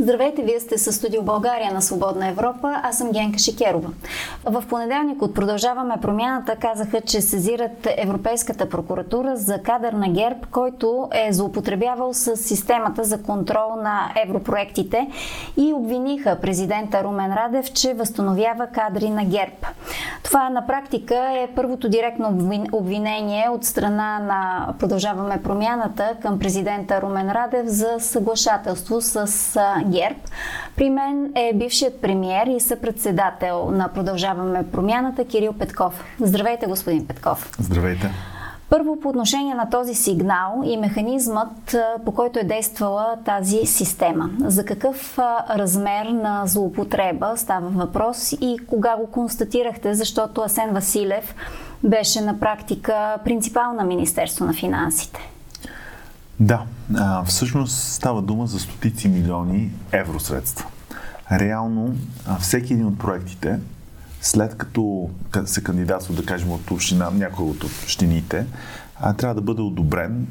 Здравейте, 0.00 0.42
вие 0.42 0.60
сте 0.60 0.78
със 0.78 0.96
студио 0.96 1.22
България 1.22 1.72
на 1.72 1.82
Свободна 1.82 2.28
Европа. 2.28 2.80
Аз 2.82 2.98
съм 2.98 3.10
Генка 3.12 3.38
Шикерова. 3.38 3.90
В 4.44 4.64
понеделник 4.68 5.22
от 5.22 5.34
Продължаваме 5.34 5.94
промяната 6.02 6.56
казаха, 6.56 7.00
че 7.00 7.20
сезират 7.20 7.88
Европейската 7.96 8.68
прокуратура 8.68 9.36
за 9.36 9.62
кадър 9.62 9.92
на 9.92 10.08
ГЕРБ, 10.08 10.40
който 10.50 11.08
е 11.12 11.32
злоупотребявал 11.32 12.14
с 12.14 12.36
системата 12.36 13.04
за 13.04 13.22
контрол 13.22 13.76
на 13.82 14.12
европроектите 14.24 15.08
и 15.56 15.72
обвиниха 15.72 16.38
президента 16.40 17.04
Румен 17.04 17.32
Радев, 17.32 17.72
че 17.72 17.94
възстановява 17.94 18.66
кадри 18.66 19.10
на 19.10 19.24
ГЕРБ. 19.24 19.56
Това 20.22 20.50
на 20.50 20.66
практика 20.66 21.14
е 21.14 21.48
първото 21.54 21.88
директно 21.88 22.50
обвинение 22.72 23.48
от 23.48 23.64
страна 23.64 24.18
на 24.18 24.72
Продължаваме 24.78 25.42
промяната 25.42 26.16
към 26.22 26.38
президента 26.38 27.02
Румен 27.02 27.30
Радев 27.30 27.66
за 27.66 27.88
съглашателство 27.98 29.00
с 29.00 29.58
ГЕРБ. 29.88 30.18
При 30.76 30.90
мен 30.90 31.32
е 31.34 31.52
бившият 31.54 32.00
премьер 32.00 32.46
и 32.46 32.60
съпредседател 32.60 33.70
на 33.70 33.88
Продължаваме 33.88 34.70
промяната 34.72 35.24
Кирил 35.24 35.52
Петков. 35.52 36.04
Здравейте, 36.20 36.66
господин 36.66 37.06
Петков. 37.06 37.50
Здравейте. 37.58 38.10
Първо 38.70 39.00
по 39.00 39.08
отношение 39.08 39.54
на 39.54 39.70
този 39.70 39.94
сигнал 39.94 40.62
и 40.64 40.76
механизмът, 40.76 41.76
по 42.04 42.14
който 42.14 42.38
е 42.38 42.44
действала 42.44 43.16
тази 43.24 43.66
система. 43.66 44.30
За 44.40 44.64
какъв 44.64 45.18
размер 45.50 46.06
на 46.06 46.42
злоупотреба 46.46 47.32
става 47.36 47.68
въпрос 47.68 48.32
и 48.32 48.58
кога 48.66 48.96
го 48.96 49.06
констатирахте, 49.06 49.94
защото 49.94 50.40
Асен 50.40 50.70
Василев 50.70 51.34
беше 51.84 52.20
на 52.20 52.40
практика 52.40 53.18
принципал 53.24 53.72
на 53.72 53.84
Министерство 53.84 54.44
на 54.44 54.52
финансите? 54.52 55.20
Да, 56.40 56.62
а, 56.94 57.24
всъщност 57.24 57.92
става 57.92 58.22
дума 58.22 58.46
за 58.46 58.60
стотици 58.60 59.08
милиони 59.08 59.70
евро 59.92 60.20
средства. 60.20 60.66
Реално 61.32 61.96
всеки 62.40 62.72
един 62.72 62.86
от 62.86 62.98
проектите, 62.98 63.58
след 64.20 64.56
като 64.56 65.10
се 65.44 65.62
кандидатства, 65.62 66.14
да 66.14 66.26
кажем, 66.26 66.50
от 66.50 66.70
община, 66.70 67.10
някой 67.10 67.46
от 67.46 67.64
общините, 67.64 68.46
а, 69.00 69.12
трябва 69.12 69.34
да 69.34 69.40
бъде 69.40 69.62
одобрен 69.62 70.26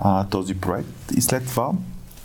а, 0.00 0.24
този 0.24 0.54
проект 0.54 1.12
и 1.16 1.20
след 1.20 1.46
това 1.46 1.72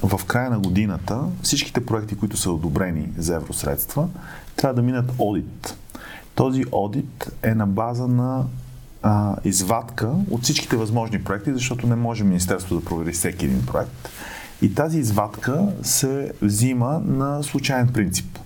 в 0.03 0.25
края 0.25 0.49
на 0.49 0.59
годината 0.59 1.21
всичките 1.41 1.85
проекти, 1.85 2.17
които 2.17 2.37
са 2.37 2.51
одобрени 2.51 3.09
за 3.17 3.35
евросредства, 3.35 4.07
трябва 4.55 4.73
да 4.75 4.81
минат 4.81 5.11
одит. 5.19 5.77
Този 6.35 6.63
одит 6.71 7.31
е 7.43 7.55
на 7.55 7.67
база 7.67 8.07
на 8.07 8.45
а, 9.03 9.35
извадка 9.43 10.11
от 10.31 10.43
всичките 10.43 10.77
възможни 10.77 11.23
проекти, 11.23 11.53
защото 11.53 11.87
не 11.87 11.95
може 11.95 12.23
Министерството 12.23 12.79
да 12.79 12.85
провери 12.85 13.11
всеки 13.11 13.45
един 13.45 13.65
проект. 13.65 14.09
И 14.61 14.75
тази 14.75 14.99
извадка 14.99 15.65
се 15.83 16.31
взима 16.41 17.01
на 17.05 17.43
случайен 17.43 17.87
принцип. 17.87 18.39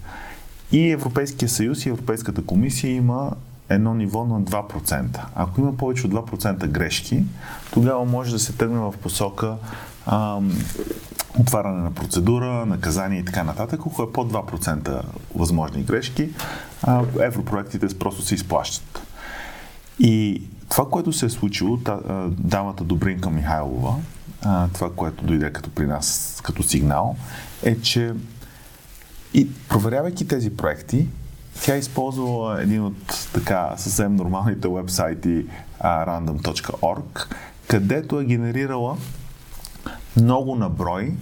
И 0.72 0.92
Европейския 0.92 1.50
съюз 1.50 1.86
и 1.86 1.90
Европейската 1.90 2.46
комисия 2.46 2.92
има 2.96 3.32
едно 3.70 3.94
ниво 3.94 4.26
на 4.26 4.42
2%. 4.42 5.20
Ако 5.36 5.62
има 5.62 5.78
повече 5.78 6.08
от 6.08 6.14
2% 6.14 6.68
грешки, 6.68 7.24
тогава 7.74 8.06
може 8.06 8.32
да 8.32 8.40
се 8.40 8.54
тръгне 8.54 8.80
в 8.80 8.94
посока 9.02 9.56
ам, 10.06 10.52
отваряне 11.40 11.82
на 11.82 11.92
процедура, 11.92 12.66
наказание 12.66 13.20
и 13.20 13.26
така 13.26 13.44
нататък. 13.44 13.80
Ако 13.86 14.04
е 14.04 14.12
под 14.12 14.32
2% 14.32 15.02
възможни 15.36 15.84
грешки, 15.84 16.30
а, 16.84 17.04
европроектите 17.20 17.88
просто 18.00 18.22
се 18.22 18.36
изплащат. 18.36 19.02
И 20.04 20.42
това, 20.70 20.90
което 20.90 21.14
се 21.14 21.26
е 21.26 21.30
случило, 21.30 21.80
дамата 22.30 22.84
Добринка 22.84 23.30
Михайлова, 23.30 23.96
това, 24.74 24.92
което 24.96 25.26
дойде 25.26 25.54
като 25.54 25.70
при 25.70 25.86
нас 25.86 26.40
като 26.44 26.64
сигнал, 26.64 27.16
е, 27.64 27.82
че 27.82 28.14
и 29.34 29.54
проверявайки 29.70 30.28
тези 30.28 30.50
проекти, 30.50 31.08
тя 31.64 31.76
е 31.76 31.80
използвала 31.80 32.62
един 32.62 32.86
от 32.86 33.30
така 33.34 33.74
съвсем 33.78 34.16
нормалните 34.16 34.68
вебсайти 34.68 35.46
random.org, 35.84 37.28
където 37.68 38.20
е 38.20 38.26
генерирала 38.26 38.98
много 40.18 40.56
наброй 40.56 41.14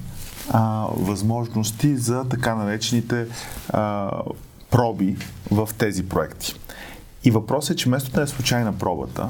а, 0.49 0.87
възможности 0.95 1.97
за 1.97 2.25
така 2.29 2.55
наречените 2.55 3.27
а, 3.69 4.11
проби 4.71 5.17
в 5.51 5.69
тези 5.77 6.09
проекти. 6.09 6.55
И 7.23 7.31
въпросът 7.31 7.73
е, 7.73 7.75
че 7.75 7.89
вместо 7.89 8.11
да 8.11 8.21
е 8.21 8.27
случайна 8.27 8.73
пробата 8.73 9.29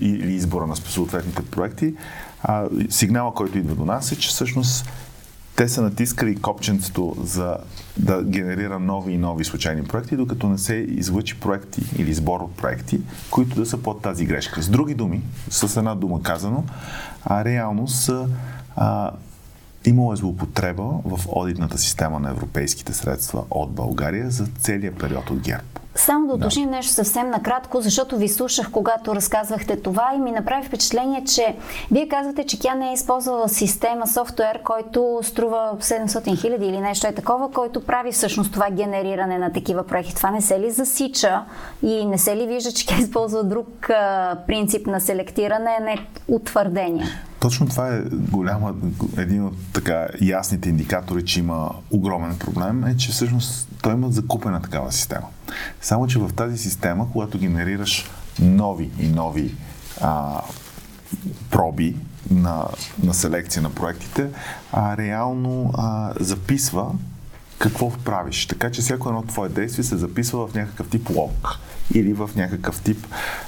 или 0.00 0.32
избора 0.32 0.66
на 0.66 0.76
съответните 0.76 1.42
проекти, 1.42 1.94
а, 2.42 2.68
сигнала, 2.90 3.34
който 3.34 3.58
идва 3.58 3.74
до 3.74 3.84
нас 3.84 4.12
е, 4.12 4.16
че 4.16 4.28
всъщност 4.28 4.88
те 5.56 5.68
са 5.68 5.82
натискали 5.82 6.36
копченцето 6.36 7.16
за 7.24 7.56
да 7.96 8.22
генерира 8.22 8.78
нови 8.78 9.12
и 9.12 9.18
нови 9.18 9.44
случайни 9.44 9.84
проекти, 9.84 10.16
докато 10.16 10.48
не 10.48 10.58
се 10.58 10.74
излъчи 10.74 11.40
проекти 11.40 11.80
или 11.96 12.14
сбор 12.14 12.40
от 12.40 12.56
проекти, 12.56 13.00
които 13.30 13.56
да 13.56 13.66
са 13.66 13.78
под 13.78 14.02
тази 14.02 14.24
грешка. 14.24 14.62
С 14.62 14.68
други 14.68 14.94
думи, 14.94 15.22
с 15.50 15.76
една 15.76 15.94
дума 15.94 16.22
казано, 16.22 16.64
а 17.24 17.44
реално 17.44 17.88
са 17.88 18.28
а, 18.76 19.10
имало 19.88 20.12
е 20.12 20.16
злоупотреба 20.16 20.84
в 21.04 21.20
одитната 21.28 21.78
система 21.78 22.20
на 22.20 22.30
европейските 22.30 22.92
средства 22.92 23.44
от 23.50 23.70
България 23.70 24.30
за 24.30 24.46
целия 24.60 24.94
период 24.94 25.30
от 25.30 25.40
ГЕРБ. 25.40 25.64
Само 25.94 26.26
да 26.26 26.34
уточним 26.34 26.64
да. 26.64 26.70
нещо 26.70 26.92
съвсем 26.92 27.30
накратко, 27.30 27.80
защото 27.80 28.16
ви 28.16 28.28
слушах, 28.28 28.70
когато 28.70 29.14
разказвахте 29.14 29.76
това 29.76 30.12
и 30.16 30.18
ми 30.18 30.30
направи 30.30 30.66
впечатление, 30.66 31.24
че 31.24 31.56
вие 31.90 32.08
казвате, 32.08 32.44
че 32.44 32.60
тя 32.60 32.74
не 32.74 32.90
е 32.90 32.92
използвала 32.92 33.48
система, 33.48 34.06
софтуер, 34.06 34.62
който 34.62 35.20
струва 35.22 35.76
700 35.80 36.40
хиляди 36.40 36.66
или 36.66 36.80
нещо 36.80 37.06
е 37.06 37.12
такова, 37.12 37.50
който 37.50 37.84
прави 37.84 38.12
всъщност 38.12 38.52
това 38.52 38.70
генериране 38.70 39.38
на 39.38 39.52
такива 39.52 39.86
проекти. 39.86 40.14
Това 40.14 40.30
не 40.30 40.40
се 40.40 40.60
ли 40.60 40.70
засича 40.70 41.42
и 41.82 42.06
не 42.06 42.18
се 42.18 42.36
ли 42.36 42.46
вижда, 42.46 42.72
че 42.72 42.86
тя 42.86 42.96
използва 42.98 43.44
друг 43.44 43.90
а, 43.90 44.36
принцип 44.46 44.86
на 44.86 45.00
селектиране, 45.00 45.78
не 45.80 46.06
утвърдение? 46.28 47.06
Точно 47.40 47.68
това 47.68 47.88
е 47.88 48.00
голяма, 48.10 48.74
един 49.16 49.44
от 49.44 49.54
така 49.72 50.08
ясните 50.20 50.68
индикатори, 50.68 51.24
че 51.24 51.40
има 51.40 51.70
огромен 51.90 52.38
проблем, 52.38 52.84
е, 52.84 52.96
че 52.96 53.12
всъщност 53.12 53.68
той 53.82 53.92
има 53.92 54.10
закупена 54.10 54.62
такава 54.62 54.92
система. 54.92 55.26
Само, 55.80 56.06
че 56.06 56.18
в 56.18 56.30
тази 56.36 56.58
система, 56.58 57.12
когато 57.12 57.38
генерираш 57.38 58.10
нови 58.40 58.90
и 58.98 59.08
нови 59.08 59.54
а, 60.00 60.40
проби 61.50 61.96
на, 62.30 62.64
на 63.02 63.14
селекция 63.14 63.62
на 63.62 63.70
проектите, 63.70 64.30
а, 64.72 64.96
реално 64.96 65.72
а, 65.74 66.12
записва 66.20 66.92
какво 67.58 67.90
правиш. 67.90 68.46
Така 68.46 68.70
че 68.70 68.80
всяко 68.80 69.08
едно 69.08 69.22
твое 69.22 69.48
действие 69.48 69.84
се 69.84 69.96
записва 69.96 70.46
в 70.46 70.54
някакъв 70.54 70.88
тип 70.88 71.10
лог 71.10 71.58
или 71.94 72.12
в 72.12 72.30
някакъв 72.36 72.82
тип 72.82 73.06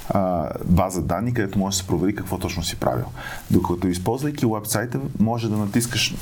а, 0.09 0.49
база 0.65 1.01
данни, 1.01 1.33
където 1.33 1.59
може 1.59 1.77
да 1.77 1.81
се 1.83 1.87
провери 1.87 2.15
какво 2.15 2.37
точно 2.37 2.63
си 2.63 2.75
правил. 2.75 3.05
Докато 3.51 3.87
използвайки 3.87 4.45
вебсайта, 4.45 4.99
може 5.19 5.49
да 5.49 5.57
натискаш 5.57 6.15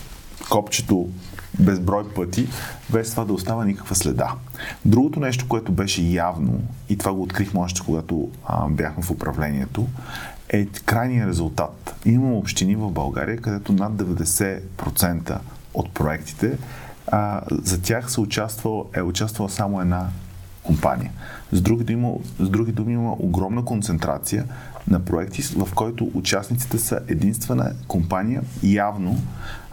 копчето 0.50 1.10
безброй 1.60 2.10
пъти, 2.10 2.48
без 2.90 3.12
това 3.12 3.26
да 3.26 3.34
остава 3.34 3.66
никаква 3.66 3.96
следа. 3.96 4.34
Другото 4.86 5.20
нещо, 5.20 5.48
което 5.48 5.72
беше 5.72 6.02
явно, 6.02 6.62
и 6.90 6.98
това 6.98 7.14
го 7.14 7.22
открихме 7.22 7.60
още 7.60 7.82
когато 7.86 8.30
а, 8.46 8.70
бяхме 8.70 9.04
в 9.04 9.12
управлението, 9.12 9.88
е 10.50 10.66
крайния 10.66 11.28
резултат. 11.28 11.96
Има 12.06 12.34
общини 12.34 12.76
в 12.76 12.92
България, 12.92 13.38
където 13.38 13.74
над 13.74 13.94
90% 13.94 15.38
от 15.74 15.92
проектите 15.92 16.58
а, 17.12 17.42
за 17.52 17.82
тях 17.82 18.12
са 18.12 18.22
участвал, 18.22 18.90
е 18.94 19.02
участвала 19.02 19.50
само 19.50 19.82
една 19.82 20.08
компания. 20.64 21.12
С 21.52 21.62
други, 21.62 21.84
думи, 21.84 22.14
с 22.40 22.50
други 22.50 22.72
думи 22.72 22.94
има 22.94 23.16
огромна 23.20 23.66
концентрация 23.66 24.46
на 24.88 25.00
проекти, 25.06 25.42
в 25.42 25.68
който 25.76 26.12
участниците 26.14 26.78
са 26.78 27.00
единствена 27.08 27.74
компания, 27.88 28.42
явно 28.64 29.18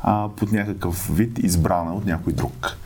а, 0.02 0.28
под 0.36 0.52
някакъв 0.52 1.10
вид 1.16 1.38
избрана 1.38 1.94
от 1.94 2.06
някой 2.06 2.32
друг. 2.32 2.76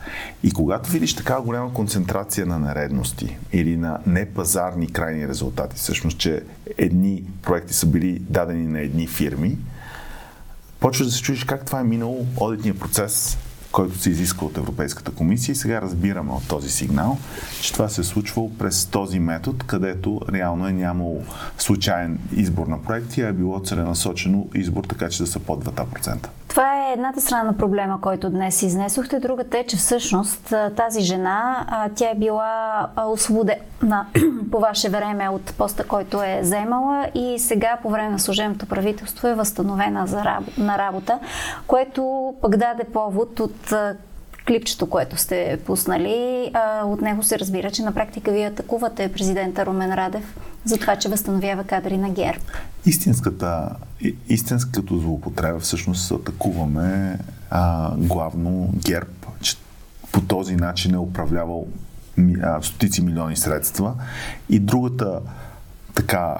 И 0.43 0.51
когато 0.51 0.89
видиш 0.89 1.15
такава 1.15 1.41
голяма 1.41 1.73
концентрация 1.73 2.45
на 2.45 2.59
наредности 2.59 3.37
или 3.53 3.77
на 3.77 3.99
непазарни 4.05 4.91
крайни 4.91 5.27
резултати, 5.27 5.75
всъщност, 5.75 6.17
че 6.17 6.43
едни 6.77 7.23
проекти 7.41 7.73
са 7.73 7.85
били 7.85 8.19
дадени 8.19 8.67
на 8.67 8.79
едни 8.79 9.07
фирми, 9.07 9.57
почваш 10.79 11.07
да 11.07 11.13
се 11.13 11.21
чудиш 11.21 11.43
как 11.43 11.65
това 11.65 11.79
е 11.79 11.83
минало 11.83 12.25
одитния 12.37 12.79
процес 12.79 13.37
който 13.71 13.97
се 13.97 14.09
изисква 14.09 14.47
от 14.47 14.57
Европейската 14.57 15.11
комисия 15.11 15.53
и 15.53 15.55
сега 15.55 15.81
разбираме 15.81 16.31
от 16.31 16.47
този 16.47 16.69
сигнал, 16.69 17.17
че 17.61 17.73
това 17.73 17.89
се 17.89 18.01
е 18.01 18.03
случвало 18.03 18.51
през 18.59 18.85
този 18.85 19.19
метод, 19.19 19.57
където 19.67 20.21
реално 20.33 20.67
е 20.67 20.73
нямало 20.73 21.23
случайен 21.57 22.19
избор 22.35 22.67
на 22.67 22.83
проекти, 22.83 23.21
а 23.21 23.27
е 23.27 23.33
било 23.33 23.59
целенасочено 23.59 24.47
избор, 24.55 24.83
така 24.83 25.09
че 25.09 25.23
да 25.23 25.27
са 25.27 25.39
под 25.39 25.65
2%. 25.65 26.27
Едната 26.93 27.21
страна 27.21 27.43
на 27.43 27.57
проблема, 27.57 28.01
който 28.01 28.29
днес 28.29 28.61
изнесохте. 28.61 29.19
Другата 29.19 29.59
е, 29.59 29.63
че 29.63 29.77
всъщност 29.77 30.53
тази 30.75 31.01
жена, 31.01 31.65
тя 31.95 32.09
е 32.09 32.15
била 32.15 32.87
освободена 33.07 34.05
по 34.51 34.59
ваше 34.59 34.89
време 34.89 35.29
от 35.29 35.53
поста, 35.57 35.83
който 35.87 36.23
е 36.23 36.39
заемала 36.43 37.07
и 37.15 37.39
сега 37.39 37.77
по 37.81 37.89
време 37.89 38.09
на 38.09 38.19
служебното 38.19 38.65
правителство 38.65 39.27
е 39.27 39.33
възстановена 39.33 40.07
за 40.07 40.25
работа, 40.25 40.61
на 40.61 40.77
работа, 40.77 41.19
което 41.67 42.33
пък 42.41 42.57
даде 42.57 42.83
повод 42.83 43.39
от 43.39 43.73
клипчето, 44.47 44.89
което 44.89 45.17
сте 45.17 45.59
пуснали, 45.65 46.51
от 46.83 47.01
него 47.01 47.23
се 47.23 47.39
разбира, 47.39 47.71
че 47.71 47.83
на 47.83 47.91
практика 47.91 48.31
вие 48.31 48.47
атакувате 48.47 49.11
президента 49.11 49.65
Румен 49.65 49.93
Радев 49.93 50.35
за 50.65 50.77
това, 50.77 50.95
че 50.95 51.09
възстановява 51.09 51.63
кадри 51.63 51.97
на 51.97 52.09
ГЕРБ. 52.09 52.43
Истинската, 52.85 53.69
истинската 54.29 54.81
злоупотреба 54.97 55.59
всъщност 55.59 56.11
атакуваме 56.11 57.19
а, 57.49 57.95
главно 57.97 58.73
ГЕРБ, 58.75 59.11
че 59.41 59.55
по 60.11 60.21
този 60.21 60.55
начин 60.55 60.93
е 60.93 60.97
управлявал 60.97 61.67
а, 62.43 62.61
стотици 62.61 63.01
милиони 63.01 63.37
средства. 63.37 63.93
И 64.49 64.59
другата 64.59 65.19
така 65.95 66.37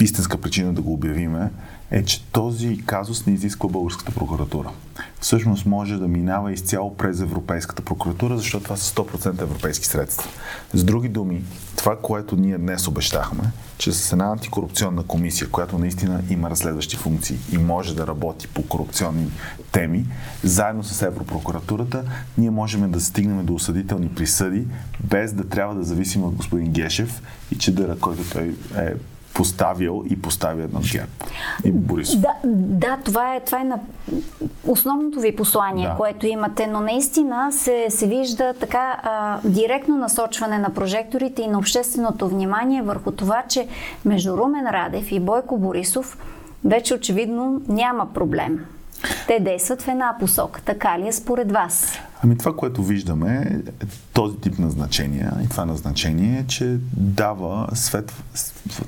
истинска 0.00 0.40
причина 0.40 0.72
да 0.72 0.82
го 0.82 0.92
обявиме 0.92 1.50
е, 1.90 2.04
че 2.04 2.24
този 2.24 2.82
казус 2.86 3.26
не 3.26 3.32
изисква 3.32 3.68
българската 3.68 4.12
прокуратура. 4.12 4.70
Всъщност 5.20 5.66
може 5.66 5.98
да 5.98 6.08
минава 6.08 6.52
изцяло 6.52 6.96
през 6.96 7.20
Европейската 7.20 7.82
прокуратура, 7.82 8.38
защото 8.38 8.64
това 8.64 8.76
са 8.76 8.94
100% 8.94 9.42
европейски 9.42 9.86
средства. 9.86 10.30
С 10.74 10.84
други 10.84 11.08
думи, 11.08 11.44
това, 11.76 11.98
което 12.02 12.36
ние 12.36 12.58
днес 12.58 12.88
обещахме, 12.88 13.42
че 13.78 13.92
с 13.92 14.12
една 14.12 14.24
антикорупционна 14.24 15.02
комисия, 15.02 15.50
която 15.50 15.78
наистина 15.78 16.22
има 16.30 16.50
разследващи 16.50 16.96
функции 16.96 17.38
и 17.52 17.58
може 17.58 17.96
да 17.96 18.06
работи 18.06 18.48
по 18.48 18.62
корупционни 18.62 19.30
теми, 19.72 20.06
заедно 20.44 20.84
с 20.84 21.02
Европрокуратурата, 21.02 22.04
ние 22.38 22.50
можем 22.50 22.90
да 22.90 23.00
стигнем 23.00 23.46
до 23.46 23.54
осъдителни 23.54 24.08
присъди, 24.08 24.66
без 25.04 25.32
да 25.32 25.48
трябва 25.48 25.74
да 25.74 25.82
зависим 25.82 26.24
от 26.24 26.34
господин 26.34 26.72
Гешев 26.72 27.22
и 27.52 27.58
чедъра, 27.58 27.98
който 27.98 28.30
той 28.32 28.54
е 28.76 28.94
поставил 29.38 30.04
и 30.10 30.22
поставя 30.22 30.62
на 30.72 30.80
ГЕРБ 30.92 31.12
и 31.64 31.72
Борисов. 31.72 32.20
Да, 32.20 32.34
да 32.44 32.98
това, 33.04 33.34
е, 33.34 33.40
това 33.40 33.60
е 33.60 33.64
на 33.64 33.78
основното 34.66 35.20
ви 35.20 35.36
послание, 35.36 35.88
да. 35.88 35.94
което 35.94 36.26
имате, 36.26 36.66
но 36.66 36.80
наистина 36.80 37.52
се, 37.52 37.86
се 37.88 38.06
вижда 38.06 38.54
така 38.60 39.00
а, 39.02 39.38
директно 39.44 39.96
насочване 39.96 40.58
на 40.58 40.70
прожекторите 40.70 41.42
и 41.42 41.48
на 41.48 41.58
общественото 41.58 42.28
внимание 42.28 42.82
върху 42.82 43.12
това, 43.12 43.42
че 43.48 43.68
между 44.04 44.36
Румен 44.36 44.66
Радев 44.66 45.12
и 45.12 45.20
Бойко 45.20 45.58
Борисов 45.58 46.18
вече 46.64 46.94
очевидно 46.94 47.62
няма 47.68 48.12
проблем. 48.12 48.64
Те 49.26 49.40
действат 49.40 49.82
в 49.82 49.88
една 49.88 50.16
посока. 50.20 50.60
Така 50.64 50.98
ли 50.98 51.08
е 51.08 51.12
според 51.12 51.52
вас? 51.52 51.98
Ами 52.22 52.38
това, 52.38 52.56
което 52.56 52.82
виждаме, 52.82 53.62
е 53.82 53.86
този 54.12 54.36
тип 54.36 54.58
назначения 54.58 55.32
и 55.44 55.48
това 55.48 55.64
назначение 55.64 56.38
е, 56.38 56.46
че 56.46 56.76
дава 56.92 57.68
свет, 57.74 58.12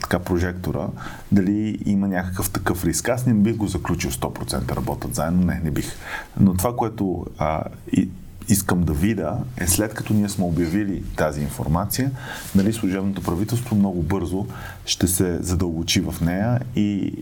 така 0.01 0.19
прожектора, 0.19 0.87
дали 1.33 1.79
има 1.87 2.09
някакъв 2.09 2.51
такъв 2.51 2.85
риск. 2.85 3.09
Аз 3.09 3.27
не 3.27 3.35
бих 3.35 3.57
го 3.57 3.67
заключил 3.67 4.11
100% 4.11 4.77
работят 4.77 5.15
заедно, 5.15 5.45
не, 5.45 5.61
не 5.65 5.71
бих. 5.71 5.93
Но 6.41 6.55
това, 6.55 6.77
което 6.77 7.27
а, 7.39 7.63
и, 7.93 8.09
искам 8.49 8.83
да 8.83 8.93
видя 8.93 9.39
е 9.57 9.67
след 9.67 9.95
като 9.95 10.15
ние 10.15 10.29
сме 10.29 10.45
обявили 10.45 11.03
тази 11.17 11.41
информация, 11.41 12.11
нали 12.55 12.73
служебното 12.73 13.23
правителство 13.23 13.77
много 13.77 14.03
бързо 14.03 14.47
ще 14.85 15.07
се 15.07 15.39
задълбочи 15.43 16.01
в 16.01 16.15
нея 16.21 16.61
и, 16.77 17.15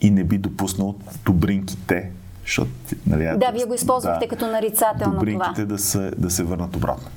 и 0.00 0.10
не 0.10 0.24
би 0.24 0.38
допуснал 0.38 0.94
добринките 1.24 2.10
защото, 2.46 2.70
нали, 3.06 3.24
да, 3.36 3.50
вие 3.52 3.64
го 3.64 3.74
използвахте 3.74 4.26
да, 4.26 4.28
като 4.28 4.46
нарицателно 4.46 5.20
това. 5.20 5.54
да 5.64 5.78
се, 5.78 6.10
да 6.18 6.30
се 6.30 6.42
върнат 6.42 6.76
обратно. 6.76 7.08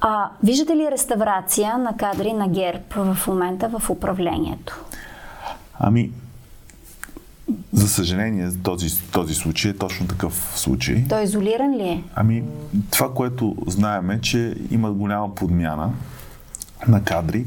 А, 0.00 0.30
виждате 0.44 0.76
ли 0.76 0.90
реставрация 0.90 1.78
на 1.78 1.96
кадри 1.96 2.32
на 2.32 2.48
ГЕРБ 2.48 3.14
в 3.14 3.26
момента 3.26 3.68
в 3.68 3.90
управлението? 3.90 4.84
Ами, 5.78 6.10
за 7.72 7.88
съжаление, 7.88 8.50
този, 8.62 9.02
този 9.12 9.34
случай 9.34 9.70
е 9.70 9.76
точно 9.76 10.06
такъв 10.06 10.52
случай. 10.54 11.04
Той 11.08 11.22
изолиран 11.22 11.76
ли 11.76 11.88
е? 11.88 12.04
Ами, 12.14 12.44
това, 12.90 13.14
което 13.14 13.56
знаем 13.66 14.10
е, 14.10 14.20
че 14.20 14.54
има 14.70 14.92
голяма 14.92 15.34
подмяна 15.34 15.90
на 16.88 17.04
кадри. 17.04 17.46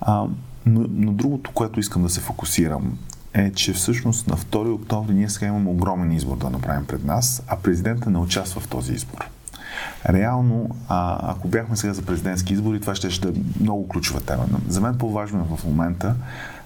А, 0.00 0.24
но, 0.66 0.86
но 0.90 1.12
другото, 1.12 1.50
което 1.54 1.80
искам 1.80 2.02
да 2.02 2.08
се 2.08 2.20
фокусирам 2.20 2.98
е, 3.36 3.52
че 3.52 3.72
всъщност 3.72 4.26
на 4.26 4.36
2 4.36 4.72
октомври 4.72 5.14
ние 5.14 5.28
сега 5.28 5.46
имаме 5.46 5.70
огромен 5.70 6.12
избор 6.12 6.38
да 6.38 6.50
направим 6.50 6.86
пред 6.86 7.04
нас, 7.04 7.42
а 7.48 7.56
президента 7.56 8.10
не 8.10 8.18
участва 8.18 8.60
в 8.60 8.68
този 8.68 8.92
избор. 8.92 9.28
Реално, 10.08 10.76
а, 10.88 11.18
ако 11.30 11.48
бяхме 11.48 11.76
сега 11.76 11.94
за 11.94 12.02
президентски 12.02 12.52
избори, 12.52 12.80
това 12.80 12.94
ще, 12.94 13.28
е 13.28 13.32
много 13.60 13.88
ключова 13.88 14.20
тема. 14.20 14.46
За 14.68 14.80
мен 14.80 14.98
по-важно 14.98 15.40
е 15.40 15.56
в 15.56 15.64
момента 15.64 16.14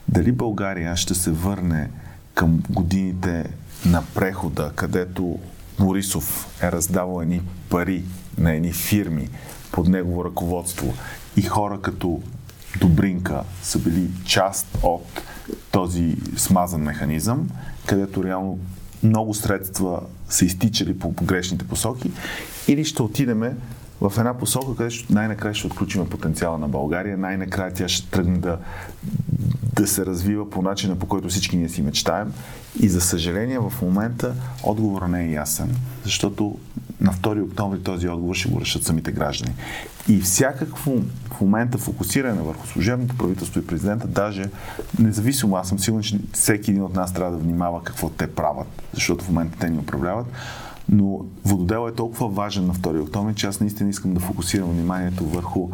дали 0.09 0.33
България 0.33 0.97
ще 0.97 1.15
се 1.15 1.31
върне 1.31 1.91
към 2.35 2.63
годините 2.71 3.47
на 3.87 4.03
прехода, 4.15 4.73
където 4.75 5.39
Борисов 5.79 6.49
е 6.63 6.73
раздавал 6.73 7.23
едни 7.23 7.43
пари 7.69 8.05
на 8.39 8.53
едни 8.53 8.73
фирми 8.73 9.29
под 9.73 9.89
негово 9.89 10.25
ръководство 10.25 10.95
и 11.37 11.43
хора 11.43 11.81
като 11.81 12.23
Добринка 12.79 13.43
са 13.63 13.79
били 13.79 14.11
част 14.25 14.67
от 14.83 15.23
този 15.71 16.17
смазан 16.37 16.81
механизъм, 16.81 17.49
където 17.87 18.25
реално 18.25 18.59
много 19.03 19.35
средства 19.35 20.01
са 20.29 20.45
изтичали 20.45 20.99
по 20.99 21.11
грешните 21.11 21.69
посоки, 21.69 22.11
или 22.69 22.85
ще 22.85 23.03
отидеме 23.03 23.57
в 24.01 24.13
една 24.19 24.39
посока, 24.39 24.77
където 24.77 25.13
най-накрая 25.13 25.55
ще 25.55 25.67
отключим 25.67 26.09
потенциала 26.09 26.59
на 26.59 26.69
България, 26.69 27.19
най-накрая 27.19 27.75
тя 27.75 27.89
ще 27.89 28.11
тръгне 28.11 28.39
да, 28.39 28.59
да 29.75 29.87
се 29.87 30.07
развива 30.07 30.51
по 30.51 30.63
начина, 30.63 30.97
по 30.97 31.07
който 31.07 31.29
всички 31.29 31.57
ние 31.57 31.69
си 31.69 31.83
мечтаем. 31.83 32.33
И 32.81 32.89
за 32.89 33.01
съжаление 33.01 33.59
в 33.59 33.73
момента 33.83 34.35
отговора 34.63 35.09
не 35.09 35.25
е 35.25 35.31
ясен, 35.31 35.77
защото 36.05 36.59
на 37.01 37.13
2 37.13 37.45
октомври 37.45 37.83
този 37.83 38.09
отговор 38.09 38.35
ще 38.35 38.49
го 38.49 38.61
решат 38.61 38.85
самите 38.85 39.13
граждани. 39.13 39.55
И 40.09 40.21
всякакво 40.21 40.93
в 41.31 41.41
момента 41.41 41.79
фокусиране 41.79 42.43
върху 42.43 42.67
служебното 42.67 43.17
правителство 43.17 43.61
и 43.61 43.67
президента, 43.67 44.07
даже 44.07 44.45
независимо, 44.99 45.57
аз 45.57 45.69
съм 45.69 45.79
сигурен, 45.79 46.03
че 46.03 46.19
всеки 46.33 46.71
един 46.71 46.83
от 46.83 46.95
нас 46.95 47.15
трябва 47.15 47.33
да 47.33 47.39
внимава 47.39 47.83
какво 47.85 48.11
те 48.11 48.27
правят, 48.27 48.67
защото 48.93 49.25
в 49.25 49.29
момента 49.29 49.59
те 49.59 49.71
ни 49.71 49.79
управляват, 49.79 50.27
но 50.89 51.25
вододел 51.45 51.89
е 51.89 51.95
толкова 51.95 52.29
важен 52.29 52.67
на 52.67 52.75
2 52.75 53.03
октомври, 53.03 53.35
че 53.35 53.47
аз 53.47 53.61
наистина 53.61 53.91
искам 53.91 54.15
да 54.15 54.21
фокусирам 54.21 54.71
вниманието 54.71 55.27
върху 55.27 55.71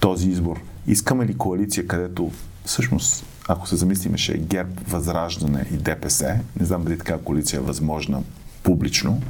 този 0.00 0.30
избор. 0.30 0.60
Искаме 0.86 1.26
ли 1.26 1.34
коалиция, 1.34 1.86
където 1.86 2.30
всъщност, 2.64 3.24
ако 3.48 3.68
се 3.68 3.76
замислиме, 3.76 4.18
ще 4.18 4.32
е 4.32 4.36
ГЕРБ, 4.36 4.70
Възраждане 4.88 5.66
и 5.72 5.76
ДПС, 5.76 6.38
не 6.60 6.66
знам 6.66 6.84
дали 6.84 6.98
така 6.98 7.18
коалиция 7.18 7.58
е 7.58 7.60
възможна 7.60 8.22
публично, 8.62 9.22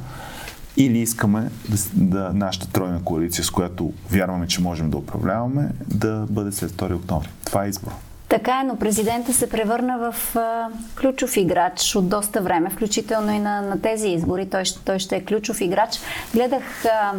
или 0.77 0.99
искаме 0.99 1.49
да, 1.69 1.77
да, 1.93 2.33
нашата 2.33 2.67
тройна 2.67 3.03
коалиция, 3.03 3.43
с 3.43 3.49
която 3.49 3.93
вярваме, 4.11 4.47
че 4.47 4.61
можем 4.61 4.89
да 4.89 4.97
управляваме, 4.97 5.69
да 5.87 6.25
бъде 6.29 6.51
след 6.51 6.71
2 6.71 6.95
октомври. 6.95 7.29
Това 7.45 7.65
е 7.65 7.69
избор. 7.69 7.91
Така 8.31 8.59
е, 8.59 8.63
но 8.63 8.75
президента 8.75 9.33
се 9.33 9.49
превърна 9.49 10.11
в 10.11 10.35
а, 10.35 10.67
ключов 11.01 11.37
играч 11.37 11.95
от 11.95 12.09
доста 12.09 12.41
време, 12.41 12.69
включително 12.69 13.31
и 13.31 13.39
на, 13.39 13.61
на 13.61 13.81
тези 13.81 14.07
избори. 14.07 14.49
Той, 14.49 14.63
той 14.85 14.99
ще 14.99 15.15
е 15.15 15.25
ключов 15.25 15.61
играч. 15.61 15.99
Гледах 16.33 16.85
а, 16.85 17.13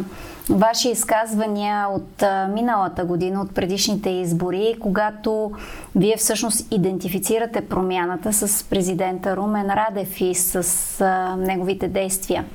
ваши 0.49 0.89
изказвания 0.89 1.87
от 1.89 2.23
миналата 2.53 3.05
година, 3.05 3.41
от 3.41 3.55
предишните 3.55 4.09
избори, 4.09 4.75
когато 4.79 5.51
вие 5.95 6.17
всъщност 6.17 6.67
идентифицирате 6.71 7.61
промяната 7.61 8.33
с 8.33 8.63
президента 8.63 9.35
Румен 9.35 9.69
Радев 9.69 10.21
и 10.21 10.35
с 10.35 11.01
а, 11.01 11.35
неговите 11.35 11.87
действия. 11.87 12.45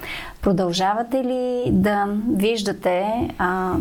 Продължавате 0.43 1.25
ли 1.25 1.63
да 1.71 2.07
виждате 2.37 3.07
а, 3.39 3.75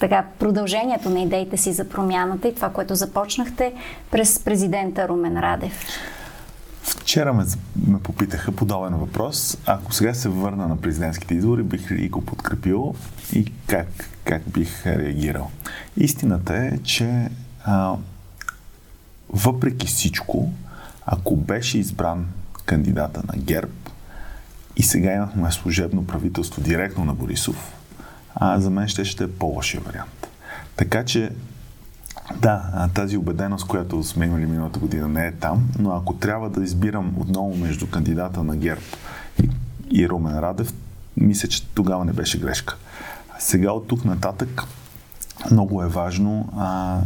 така, 0.00 0.24
продължението 0.38 1.10
на 1.10 1.20
идеите 1.20 1.56
си 1.56 1.72
за 1.72 1.88
промяната 1.88 2.48
и 2.48 2.54
това, 2.54 2.68
което 2.68 2.94
започнахте 2.94 3.72
през 4.10 4.44
президента 4.44 5.08
Румен 5.08 5.38
Радев? 5.38 5.86
Вчера 7.00 7.32
ме, 7.32 7.44
ме 7.86 8.00
попитаха 8.00 8.52
подобен 8.52 8.94
въпрос. 8.94 9.58
Ако 9.66 9.92
сега 9.92 10.14
се 10.14 10.28
върна 10.28 10.68
на 10.68 10.80
президентските 10.80 11.34
избори, 11.34 11.62
бих 11.62 11.90
ли 11.90 12.08
го 12.08 12.24
подкрепил 12.24 12.94
и 13.32 13.52
как, 13.66 13.88
как 14.24 14.42
бих 14.48 14.86
реагирал? 14.86 15.50
Истината 15.96 16.56
е, 16.56 16.78
че 16.78 17.28
а, 17.64 17.94
въпреки 19.28 19.86
всичко, 19.86 20.52
ако 21.06 21.36
беше 21.36 21.78
избран 21.78 22.26
кандидата 22.64 23.22
на 23.32 23.42
ГЕРБ 23.42 23.72
и 24.76 24.82
сега 24.82 25.14
имахме 25.14 25.52
служебно 25.52 26.06
правителство 26.06 26.62
директно 26.62 27.04
на 27.04 27.14
Борисов, 27.14 27.72
а 28.34 28.60
за 28.60 28.70
мен 28.70 28.88
ще, 28.88 29.04
ще 29.04 29.24
е 29.24 29.32
по-лошия 29.32 29.80
вариант. 29.80 30.28
Така 30.76 31.04
че, 31.04 31.30
да, 32.36 32.88
тази 32.94 33.16
убеденост, 33.16 33.66
която 33.66 34.04
сме 34.04 34.26
имали 34.26 34.46
миналата 34.46 34.78
година, 34.78 35.08
не 35.08 35.26
е 35.26 35.32
там, 35.32 35.68
но 35.78 35.90
ако 35.92 36.14
трябва 36.14 36.50
да 36.50 36.64
избирам 36.64 37.14
отново 37.18 37.56
между 37.56 37.86
кандидата 37.86 38.42
на 38.42 38.56
ГЕРБ 38.56 38.80
и, 39.42 39.50
и 39.90 40.08
Румен 40.08 40.38
Радев, 40.38 40.72
мисля, 41.16 41.48
че 41.48 41.66
тогава 41.66 42.04
не 42.04 42.12
беше 42.12 42.40
грешка. 42.40 42.76
Сега 43.38 43.72
от 43.72 43.88
тук 43.88 44.04
нататък 44.04 44.62
много 45.50 45.82
е 45.82 45.88
важно, 45.88 46.48
а, 46.56 47.00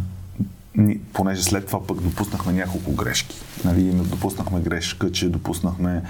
понеже 1.13 1.43
след 1.43 1.65
това 1.65 1.87
пък 1.87 2.01
допуснахме 2.01 2.53
няколко 2.53 2.91
грешки. 2.91 3.35
Нали, 3.65 3.91
допуснахме 3.91 4.61
грешка, 4.61 5.11
че 5.11 5.29
допуснахме 5.29 6.03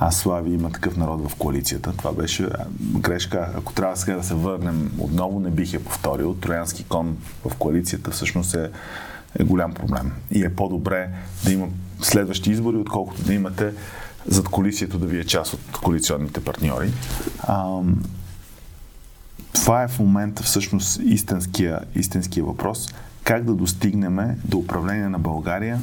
а, 0.00 0.10
Слави 0.10 0.52
има 0.52 0.72
такъв 0.72 0.96
народ 0.96 1.28
в 1.28 1.34
коалицията. 1.34 1.92
Това 1.96 2.12
беше 2.12 2.48
грешка. 2.80 3.48
Ако 3.56 3.72
трябва 3.72 3.96
сега 3.96 4.16
да 4.16 4.22
се 4.22 4.34
върнем 4.34 4.92
отново, 4.98 5.40
не 5.40 5.50
бих 5.50 5.72
я 5.72 5.84
повторил. 5.84 6.34
Троянски 6.34 6.84
кон 6.84 7.16
в 7.44 7.54
коалицията 7.54 8.10
всъщност 8.10 8.54
е, 8.54 8.70
е 9.38 9.44
голям 9.44 9.74
проблем. 9.74 10.12
И 10.30 10.44
е 10.44 10.54
по-добре 10.54 11.10
да 11.44 11.52
има 11.52 11.68
следващи 12.00 12.50
избори, 12.50 12.76
отколкото 12.76 13.22
да 13.22 13.34
имате 13.34 13.72
зад 14.26 14.48
колисието 14.48 14.98
да 14.98 15.06
ви 15.06 15.18
е 15.18 15.24
част 15.24 15.52
от 15.52 15.60
коалиционните 15.82 16.44
партньори. 16.44 16.90
А, 17.42 17.80
това 19.52 19.82
е 19.82 19.88
в 19.88 19.98
момента 19.98 20.42
всъщност 20.42 21.00
истинския, 21.04 21.80
истинския 21.94 22.44
въпрос. 22.44 22.88
Как 23.24 23.44
да 23.44 23.54
достигнем 23.54 24.18
до 24.44 24.58
управление 24.58 25.08
на 25.08 25.18
България 25.18 25.80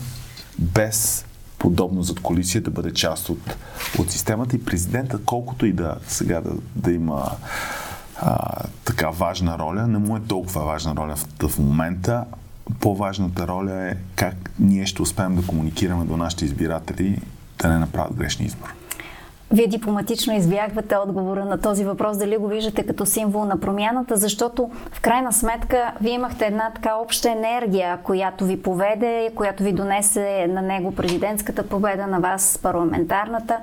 без 0.60 1.26
подобно 1.66 2.04
зад 2.04 2.20
колисия 2.20 2.62
да 2.62 2.72
бъде 2.72 2.94
част 2.94 3.30
от, 3.30 3.58
от 4.00 4.12
системата 4.12 4.56
и 4.56 4.66
президента, 4.66 5.20
колкото 5.26 5.66
и 5.66 5.74
да 5.74 5.96
сега 6.08 6.42
да, 6.42 6.52
да 6.76 6.92
има 6.92 7.32
а, 8.22 8.64
така 8.84 9.10
важна 9.10 9.60
роля, 9.60 9.88
не 9.88 9.98
му 9.98 10.18
е 10.18 10.22
толкова 10.28 10.66
важна 10.66 10.96
роля 10.96 11.16
в, 11.16 11.50
в 11.50 11.60
момента. 11.60 12.26
По-важната 12.80 13.48
роля 13.48 13.90
е 13.90 13.96
как 14.16 14.52
ние 14.60 14.86
ще 14.86 15.02
успеем 15.02 15.36
да 15.36 15.48
комуникираме 15.48 16.06
до 16.06 16.18
нашите 16.18 16.46
избиратели 16.46 17.22
да 17.62 17.70
не 17.70 17.78
направят 17.80 18.16
грешни 18.16 18.46
избор. 18.46 18.74
Вие 19.56 19.68
дипломатично 19.68 20.36
избягвате 20.36 20.98
отговора 20.98 21.46
на 21.46 21.58
този 21.58 21.86
въпрос, 21.86 22.18
дали 22.18 22.38
го 22.38 22.48
виждате 22.48 22.84
като 22.84 23.06
символ 23.06 23.46
на 23.46 23.60
промяната, 23.60 24.18
защото 24.18 24.70
в 24.92 25.02
крайна 25.02 25.34
сметка 25.34 25.94
вие 26.02 26.14
имахте 26.14 26.46
една 26.46 26.72
така 26.76 26.96
обща 26.96 27.32
енергия, 27.32 27.98
която 28.04 28.46
ви 28.46 28.62
поведе, 28.62 29.32
която 29.36 29.64
ви 29.64 29.74
донесе 29.74 30.48
на 30.50 30.62
него 30.62 30.96
президентската 30.96 31.70
победа, 31.70 32.08
на 32.08 32.20
вас 32.20 32.60
парламентарната. 32.64 33.58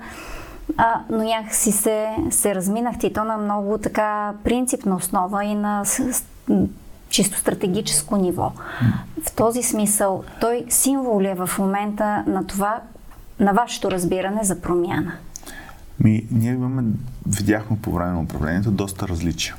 А, 0.76 1.00
но 1.10 1.18
някакси 1.18 1.72
се, 1.72 2.08
се 2.30 2.54
разминахте 2.54 3.06
и 3.06 3.12
то 3.12 3.24
на 3.24 3.36
много 3.36 3.78
така 3.78 4.32
принципна 4.44 4.96
основа 4.96 5.44
и 5.44 5.54
на 5.54 5.84
чисто 7.08 7.38
стратегическо 7.38 8.16
ниво. 8.16 8.52
В 9.24 9.36
този 9.36 9.62
смисъл, 9.62 10.24
той 10.40 10.64
символ 10.68 11.22
е 11.22 11.34
в 11.34 11.50
момента 11.58 12.24
на 12.26 12.46
това, 12.46 12.80
на 13.40 13.52
вашето 13.52 13.90
разбиране 13.90 14.44
за 14.44 14.60
промяна? 14.60 15.12
Ми, 16.04 16.26
ние 16.30 16.52
имаме, 16.52 16.82
видяхме 17.26 17.78
по 17.82 17.92
време 17.92 18.12
на 18.12 18.20
управлението 18.20 18.70
доста 18.70 19.08
различия. 19.08 19.54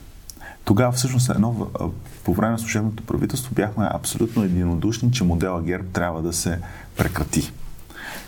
Тогава 0.65 0.91
всъщност 0.91 1.29
едно, 1.29 1.67
по 2.23 2.33
време 2.33 2.51
на 2.51 2.59
служебното 2.59 3.03
правителство 3.03 3.55
бяхме 3.55 3.89
абсолютно 3.91 4.43
единодушни, 4.43 5.11
че 5.11 5.23
модела 5.23 5.61
ГЕРБ 5.61 5.87
трябва 5.93 6.21
да 6.21 6.33
се 6.33 6.59
прекрати. 6.97 7.51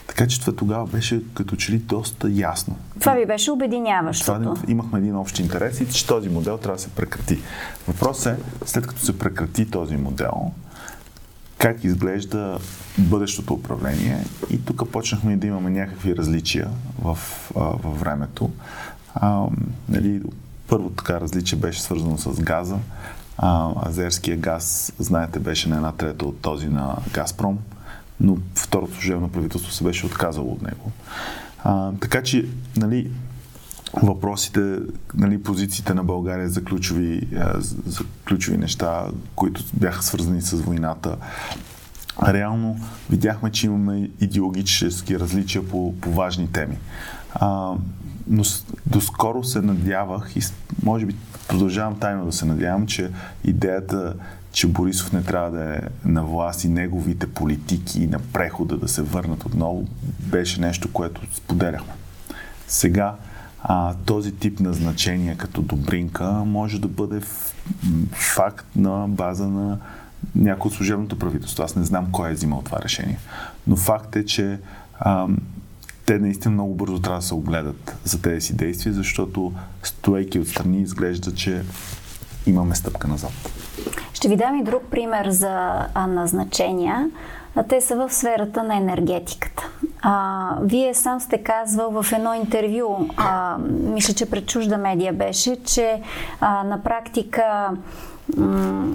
Така 0.08 0.28
че 0.28 0.40
това 0.40 0.54
тогава 0.54 0.88
беше 0.88 1.22
като 1.34 1.56
че 1.56 1.72
ли 1.72 1.78
доста 1.78 2.30
ясно. 2.30 2.76
Това 3.00 3.14
ви 3.14 3.26
беше 3.26 3.52
обединяващо. 3.52 4.26
Това 4.26 4.56
имахме 4.68 5.00
един 5.00 5.16
общ 5.16 5.40
интерес 5.40 5.80
и 5.80 5.90
че 5.90 6.08
този 6.08 6.30
модел 6.30 6.58
трябва 6.58 6.76
да 6.76 6.82
се 6.82 6.90
прекрати. 6.90 7.40
Въпросът 7.88 8.40
е, 8.40 8.42
след 8.66 8.88
като 8.88 9.02
се 9.02 9.20
прекрати 9.20 9.72
този 9.72 9.98
модел, 9.98 10.52
как 11.58 11.84
изглежда 11.84 12.60
бъдещото 12.98 13.54
управление. 13.54 14.26
И 14.50 14.66
тук 14.66 14.92
почнахме 14.92 15.38
да 15.38 15.48
имаме 15.48 15.70
някакви 15.70 16.16
различия 16.16 16.70
в, 17.02 17.18
а, 17.56 17.60
във 17.60 18.00
времето. 18.00 18.52
А, 19.14 19.46
нали, 19.90 20.22
първо 20.68 20.90
така 20.90 21.22
различие 21.22 21.58
беше 21.58 21.82
свързано 21.82 22.18
с 22.18 22.42
газа. 22.42 22.78
А, 23.38 23.72
азерския 23.90 24.38
газ, 24.38 24.94
знаете, 25.00 25.40
беше 25.40 25.70
на 25.70 25.76
една 25.76 25.92
трета 25.92 26.26
от 26.26 26.42
този 26.42 26.68
на 26.68 26.96
Газпром, 27.14 27.58
но 28.20 28.38
второто 28.56 28.94
служебно 28.94 29.30
правителство 29.30 29.72
се 29.72 29.84
беше 29.84 30.06
отказало 30.06 30.52
от 30.52 30.62
него. 30.62 30.92
А, 31.64 31.92
така 32.02 32.24
че, 32.24 32.46
нали, 32.78 33.12
въпросите, 34.04 34.80
нали, 35.16 35.44
позициите 35.44 35.94
на 35.94 36.04
България 36.04 36.50
за 36.50 36.64
ключови, 36.64 37.28
за 37.86 38.04
ключови 38.28 38.58
неща, 38.58 39.06
които 39.36 39.64
бяха 39.74 40.04
свързани 40.04 40.42
с 40.42 40.52
войната. 40.52 41.18
Реално 42.28 42.80
видяхме, 43.10 43.52
че 43.52 43.66
имаме 43.66 44.10
идеологически 44.22 45.20
различия 45.20 45.68
по, 45.68 45.94
по 46.02 46.12
важни 46.12 46.52
теми. 46.52 46.78
А, 47.34 47.74
но 48.28 48.44
доскоро 48.86 49.44
се 49.44 49.62
надявах 49.62 50.36
и 50.36 50.42
може 50.84 51.06
би 51.06 51.16
продължавам 51.48 52.00
тайно 52.00 52.26
да 52.26 52.32
се 52.32 52.46
надявам, 52.46 52.88
че 52.88 53.12
идеята, 53.44 54.14
че 54.52 54.68
Борисов 54.68 55.14
не 55.14 55.24
трябва 55.24 55.52
да 55.52 55.76
е 55.76 55.80
на 56.06 56.24
власт 56.24 56.64
и 56.64 56.70
неговите 56.70 57.28
политики 57.28 58.08
на 58.08 58.20
прехода 58.20 58.78
да 58.78 58.88
се 58.88 59.02
върнат 59.02 59.46
отново, 59.46 59.88
беше 60.20 60.62
нещо, 60.62 60.94
което 60.94 61.22
споделяхме. 61.34 61.94
Сега 62.68 63.16
а, 63.68 63.94
този 64.06 64.32
тип 64.32 64.60
назначение 64.60 65.36
като 65.38 65.62
добринка 65.62 66.26
може 66.32 66.82
да 66.82 66.88
бъде 66.88 67.22
факт 68.12 68.66
на 68.76 69.08
база 69.08 69.48
на 69.48 69.78
някой 70.36 70.70
от 70.70 70.76
служебното 70.76 71.20
правителство. 71.20 71.64
Аз 71.64 71.76
не 71.76 71.84
знам 71.84 72.08
кой 72.12 72.30
е 72.30 72.34
взимал 72.34 72.62
това 72.66 72.80
решение. 72.82 73.18
Но 73.68 73.76
факт 73.76 74.16
е, 74.16 74.26
че 74.26 74.60
а, 75.00 75.28
те 76.06 76.20
наистина 76.20 76.54
много 76.54 76.76
бързо 76.76 77.00
трябва 77.00 77.20
да 77.20 77.26
се 77.26 77.34
огледат 77.34 77.96
за 78.04 78.22
тези 78.22 78.42
си 78.42 78.56
действия, 78.56 78.94
защото 78.94 79.54
стоейки 79.84 80.40
отстрани 80.40 80.82
изглежда, 80.82 81.34
че 81.34 81.64
имаме 82.46 82.76
стъпка 82.76 83.08
назад. 83.08 83.32
Ще 84.14 84.28
ви 84.28 84.38
дам 84.38 84.56
и 84.56 84.64
друг 84.64 84.84
пример 84.92 85.30
за 85.30 85.86
назначения. 86.08 87.10
Те 87.70 87.82
са 87.82 87.96
в 87.96 88.14
сферата 88.14 88.64
на 88.64 88.78
енергетиката. 88.78 89.70
А, 90.08 90.50
вие 90.62 90.94
сам 90.94 91.20
сте 91.20 91.38
казвал 91.38 92.02
в 92.02 92.12
едно 92.12 92.34
интервю, 92.34 93.08
а, 93.18 93.58
мисля, 93.84 94.14
че 94.14 94.30
пред 94.30 94.46
чужда 94.46 94.78
медия 94.78 95.14
беше, 95.14 95.64
че 95.64 96.02
а, 96.40 96.64
на 96.64 96.84
практика 96.84 97.70
м- 98.38 98.88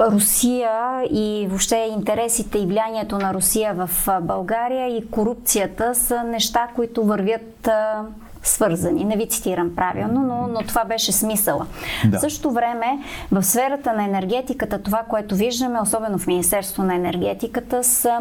Русия 0.00 1.02
и 1.10 1.46
въобще 1.48 1.76
интересите 1.76 2.58
и 2.58 2.66
влиянието 2.66 3.18
на 3.18 3.34
Русия 3.34 3.74
в 3.74 3.90
България 4.22 4.96
и 4.96 5.10
корупцията 5.10 5.94
са 5.94 6.24
неща, 6.24 6.68
които 6.74 7.04
вървят 7.04 7.68
а, 7.68 8.02
свързани. 8.42 9.04
Не 9.04 9.16
ви 9.16 9.28
цитирам 9.28 9.76
правилно, 9.76 10.20
но, 10.22 10.48
но 10.52 10.66
това 10.66 10.84
беше 10.84 11.12
смисъла. 11.12 11.66
Да. 12.04 12.18
В 12.18 12.20
същото 12.20 12.50
време, 12.50 12.98
в 13.32 13.42
сферата 13.42 13.92
на 13.92 14.04
енергетиката, 14.04 14.82
това, 14.82 15.02
което 15.08 15.34
виждаме, 15.34 15.80
особено 15.80 16.18
в 16.18 16.26
Министерство 16.26 16.82
на 16.82 16.94
енергетиката, 16.94 17.84
са 17.84 18.18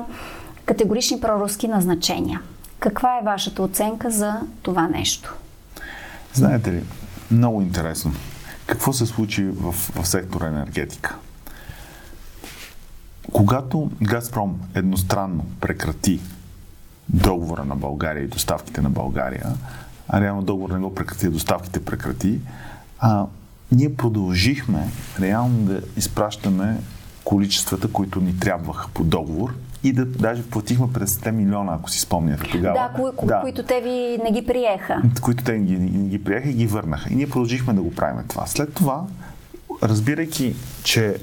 категорични 0.65 1.21
проруски 1.21 1.67
назначения. 1.67 2.41
Каква 2.79 3.17
е 3.17 3.25
вашата 3.25 3.63
оценка 3.63 4.09
за 4.11 4.41
това 4.61 4.87
нещо? 4.87 5.35
Знаете 6.33 6.71
ли, 6.71 6.83
много 7.31 7.61
интересно. 7.61 8.13
Какво 8.65 8.93
се 8.93 9.05
случи 9.05 9.43
в, 9.43 9.71
в 9.71 10.07
сектора 10.07 10.47
енергетика? 10.47 11.15
Когато 13.31 13.91
Газпром 14.01 14.59
едностранно 14.75 15.45
прекрати 15.61 16.19
договора 17.09 17.65
на 17.65 17.75
България 17.75 18.23
и 18.23 18.27
доставките 18.27 18.81
на 18.81 18.89
България, 18.89 19.45
а 20.07 20.21
реално 20.21 20.41
договор 20.41 20.69
не 20.69 20.79
го 20.79 20.95
прекрати, 20.95 21.29
доставките 21.29 21.85
прекрати, 21.85 22.39
а, 22.99 23.25
ние 23.71 23.95
продължихме 23.95 24.87
реално 25.19 25.65
да 25.65 25.81
изпращаме 25.97 26.77
количествата, 27.23 27.87
които 27.87 28.21
ни 28.21 28.39
трябваха 28.39 28.87
по 28.93 29.03
договор 29.03 29.53
и 29.83 29.93
да 29.93 30.05
даже 30.05 30.43
платихме 30.43 30.85
50 30.85 31.31
милиона, 31.31 31.73
ако 31.73 31.89
си 31.89 31.99
спомняте 31.99 32.49
тогава. 32.51 32.73
Да, 32.73 32.91
кои, 32.95 33.27
да, 33.27 33.41
които 33.41 33.63
те 33.63 33.81
ви 33.81 34.17
не 34.23 34.31
ги 34.31 34.45
приеха. 34.45 35.01
Които 35.21 35.43
те 35.43 35.51
не 35.51 35.65
ги, 35.65 35.77
не 35.77 36.09
ги 36.09 36.23
приеха 36.23 36.49
и 36.49 36.53
ги 36.53 36.67
върнаха. 36.67 37.09
И 37.13 37.15
ние 37.15 37.29
продължихме 37.29 37.73
да 37.73 37.81
го 37.81 37.95
правим 37.95 38.23
това. 38.27 38.47
След 38.47 38.73
това, 38.73 39.03
разбирайки, 39.83 40.55
че 40.83 41.15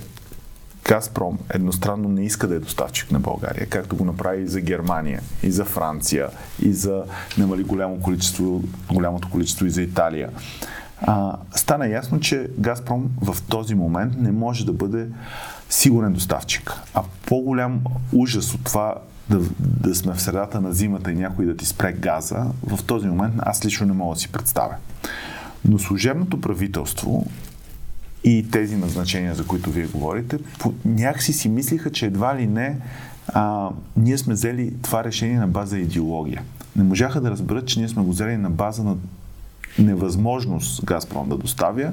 Газпром 0.88 1.38
едностранно 1.54 2.08
не 2.08 2.24
иска 2.24 2.48
да 2.48 2.54
е 2.54 2.58
доставчик 2.58 3.10
на 3.10 3.20
България, 3.20 3.66
както 3.66 3.96
го 3.96 4.04
направи 4.04 4.42
и 4.42 4.48
за 4.48 4.60
Германия, 4.60 5.20
и 5.42 5.50
за 5.50 5.64
Франция, 5.64 6.28
и 6.62 6.72
за 6.72 7.04
намали 7.38 7.62
голямо 7.62 8.00
количество, 8.00 8.62
голямото 8.92 9.30
количество 9.30 9.66
и 9.66 9.70
за 9.70 9.82
Италия. 9.82 10.30
А, 11.02 11.36
стана 11.54 11.86
ясно, 11.86 12.20
че 12.20 12.48
Газпром 12.58 13.10
в 13.22 13.36
този 13.48 13.74
момент 13.74 14.14
не 14.18 14.32
може 14.32 14.66
да 14.66 14.72
бъде 14.72 15.08
сигурен 15.68 16.12
доставчик. 16.12 16.72
А 16.94 17.02
по-голям 17.26 17.80
ужас 18.12 18.54
от 18.54 18.64
това 18.64 18.94
да, 19.30 19.40
да 19.58 19.94
сме 19.94 20.14
в 20.14 20.22
средата 20.22 20.60
на 20.60 20.72
зимата 20.72 21.12
и 21.12 21.14
някой 21.14 21.46
да 21.46 21.56
ти 21.56 21.66
спре 21.66 21.92
газа, 21.92 22.46
в 22.66 22.84
този 22.84 23.06
момент 23.06 23.34
аз 23.38 23.64
лично 23.64 23.86
не 23.86 23.92
мога 23.92 24.14
да 24.14 24.20
си 24.20 24.32
представя. 24.32 24.74
Но 25.64 25.78
служебното 25.78 26.40
правителство 26.40 27.26
и 28.24 28.50
тези 28.50 28.76
назначения, 28.76 29.34
за 29.34 29.46
които 29.46 29.70
вие 29.70 29.86
говорите, 29.86 30.38
по, 30.58 30.74
някакси 30.84 31.32
си 31.32 31.48
мислиха, 31.48 31.92
че 31.92 32.06
едва 32.06 32.36
ли 32.36 32.46
не 32.46 32.76
а, 33.28 33.70
ние 33.96 34.18
сме 34.18 34.34
взели 34.34 34.74
това 34.82 35.04
решение 35.04 35.38
на 35.38 35.48
база 35.48 35.78
идеология. 35.78 36.42
Не 36.76 36.84
можаха 36.84 37.20
да 37.20 37.30
разберат, 37.30 37.66
че 37.66 37.78
ние 37.78 37.88
сме 37.88 38.02
го 38.02 38.10
взели 38.10 38.36
на 38.36 38.50
база 38.50 38.84
на 38.84 38.96
невъзможност 39.78 40.84
Газпром 40.84 41.28
да 41.28 41.36
доставя 41.36 41.92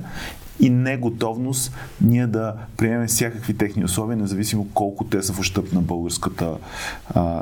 и 0.60 0.70
неготовност 0.70 1.74
ние 2.01 2.27
да 2.27 2.53
приемем 2.77 3.08
всякакви 3.08 3.58
техни 3.58 3.86
условия, 3.86 4.17
независимо 4.17 4.67
колко 4.74 5.03
те 5.03 5.22
са 5.22 5.34
в 5.34 5.39
ощъп 5.39 5.74
на 5.74 5.82
българската, 5.82 6.58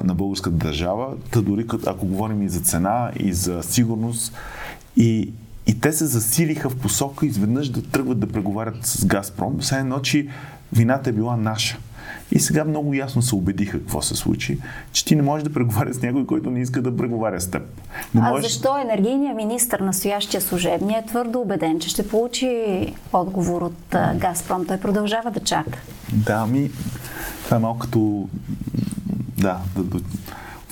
на 0.04 0.16
българската 0.16 0.56
държава. 0.56 1.14
Та 1.32 1.42
дори 1.42 1.66
ако 1.86 2.06
говорим 2.06 2.42
и 2.42 2.50
за 2.50 2.60
цена, 2.60 3.12
и 3.20 3.34
за 3.34 3.64
сигурност, 3.64 4.34
и, 4.98 5.32
и 5.68 5.80
те 5.80 5.94
се 5.94 6.06
засилиха 6.06 6.70
в 6.70 6.76
посока 6.76 7.26
изведнъж 7.26 7.70
да 7.70 7.82
тръгват 7.82 8.20
да 8.20 8.28
преговарят 8.28 8.86
с 8.86 9.06
Газпром. 9.06 9.62
Сега 9.62 9.80
едно, 9.80 10.00
че 10.00 10.28
вината 10.74 11.10
е 11.10 11.14
била 11.14 11.38
наша. 11.38 11.78
И 12.36 12.40
сега 12.40 12.66
много 12.66 12.94
ясно 12.94 13.22
се 13.22 13.36
убедиха 13.36 13.80
какво 13.80 14.02
се 14.02 14.16
случи, 14.16 14.60
че 14.92 15.06
ти 15.06 15.16
не 15.16 15.22
можеш 15.22 15.44
да 15.44 15.54
преговаря 15.54 15.94
с 15.94 16.02
някой, 16.02 16.26
който 16.26 16.50
не 16.50 16.62
иска 16.62 16.82
да 16.82 16.98
преговаря 16.98 17.42
с 17.42 17.52
теб. 17.52 17.64
Не 18.16 18.22
а 18.22 18.30
можеш... 18.30 18.52
защо 18.52 18.78
енергийният 18.78 19.36
министр, 19.36 19.86
настоящия 19.86 20.42
служебния, 20.42 21.00
е 21.00 21.06
твърдо 21.06 21.40
убеден, 21.40 21.80
че 21.80 21.90
ще 21.90 22.08
получи 22.08 22.94
отговор 23.14 23.62
от 23.62 23.96
Газпром? 24.16 24.66
Той 24.66 24.78
продължава 24.78 25.32
да 25.32 25.40
чака. 25.40 25.80
Да, 26.14 26.46
ми, 26.46 26.72
това 27.46 27.58
е 27.58 27.60
малко 27.60 27.80
като 27.80 28.30
да, 29.38 29.60
да, 29.76 29.84
да, 29.84 30.00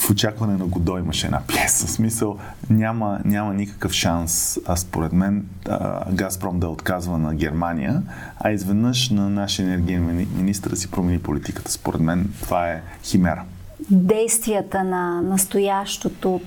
в 0.02 0.10
очакване 0.10 0.58
на 0.58 0.66
Годо 0.66 0.98
имаше 0.98 1.26
една 1.26 1.42
пиеса. 1.48 1.88
В 1.88 1.90
смисъл, 1.90 2.38
няма, 2.70 3.20
няма 3.26 3.54
никакъв 3.54 3.92
шанс, 3.92 4.60
а 4.66 4.76
според 4.76 5.14
мен, 5.14 5.46
а, 5.70 6.12
Газпром 6.12 6.60
да 6.60 6.70
отказва 6.70 7.18
на 7.18 7.36
Германия, 7.36 8.02
а 8.40 8.52
изведнъж 8.52 9.10
на 9.10 9.30
нашия 9.30 9.66
енергиен 9.66 10.28
министр 10.36 10.70
да 10.70 10.76
си 10.76 10.92
промени 10.92 11.20
политиката. 11.20 11.72
Според 11.72 12.02
мен 12.02 12.34
това 12.42 12.70
е 12.70 12.82
химера. 13.04 13.44
Действията 13.90 14.84
на 14.84 15.22
настоящото 15.22 16.42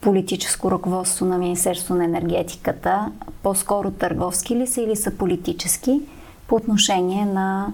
политическо 0.00 0.70
ръководство 0.70 1.26
на 1.26 1.38
Министерство 1.38 1.94
на 1.94 2.04
енергетиката 2.04 3.12
по-скоро 3.42 3.90
търговски 3.90 4.56
ли 4.56 4.66
са 4.66 4.80
или 4.80 4.96
са 4.96 5.10
политически 5.10 6.00
по 6.46 6.54
отношение 6.54 7.24
на 7.24 7.72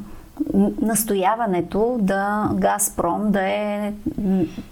настояването 0.82 1.98
да 2.00 2.50
Газпром 2.54 3.32
да 3.32 3.42
е 3.42 3.92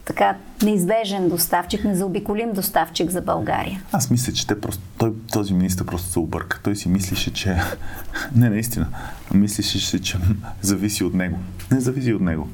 така 0.05 0.37
неизбежен 0.62 1.29
доставчик, 1.29 1.85
незаобиколим 1.85 2.52
доставчик 2.52 3.11
за 3.11 3.21
България. 3.21 3.83
Аз 3.93 4.11
мисля, 4.11 4.33
че 4.33 4.47
те 4.47 4.61
просто, 4.61 4.83
той, 4.99 5.12
този 5.33 5.55
министр 5.55 5.85
просто 5.85 6.09
се 6.09 6.19
обърка. 6.19 6.61
Той 6.64 6.76
си 6.76 6.88
мислеше, 6.88 7.33
че... 7.33 7.57
Не, 8.35 8.50
наистина. 8.50 8.87
Мислеше, 9.35 10.02
че 10.02 10.19
зависи 10.62 11.05
от 11.05 11.14
него. 11.14 11.38
Не 11.71 11.81
зависи 11.81 12.12
от 12.12 12.21
него. 12.21 12.49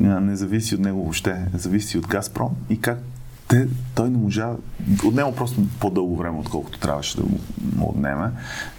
Не 0.00 0.36
зависи 0.36 0.74
от 0.74 0.80
него 0.80 1.02
въобще. 1.02 1.36
Зависи 1.54 1.98
от 1.98 2.06
Газпром 2.06 2.50
и 2.70 2.80
как 2.80 2.98
те, 3.48 3.68
той 3.94 4.10
не 4.10 4.18
можа, 4.18 4.50
отнема 5.04 5.34
просто 5.34 5.60
по-дълго 5.80 6.16
време, 6.16 6.38
отколкото 6.38 6.78
трябваше 6.78 7.16
да 7.16 7.22
му 7.76 7.88
отнеме, 7.88 8.30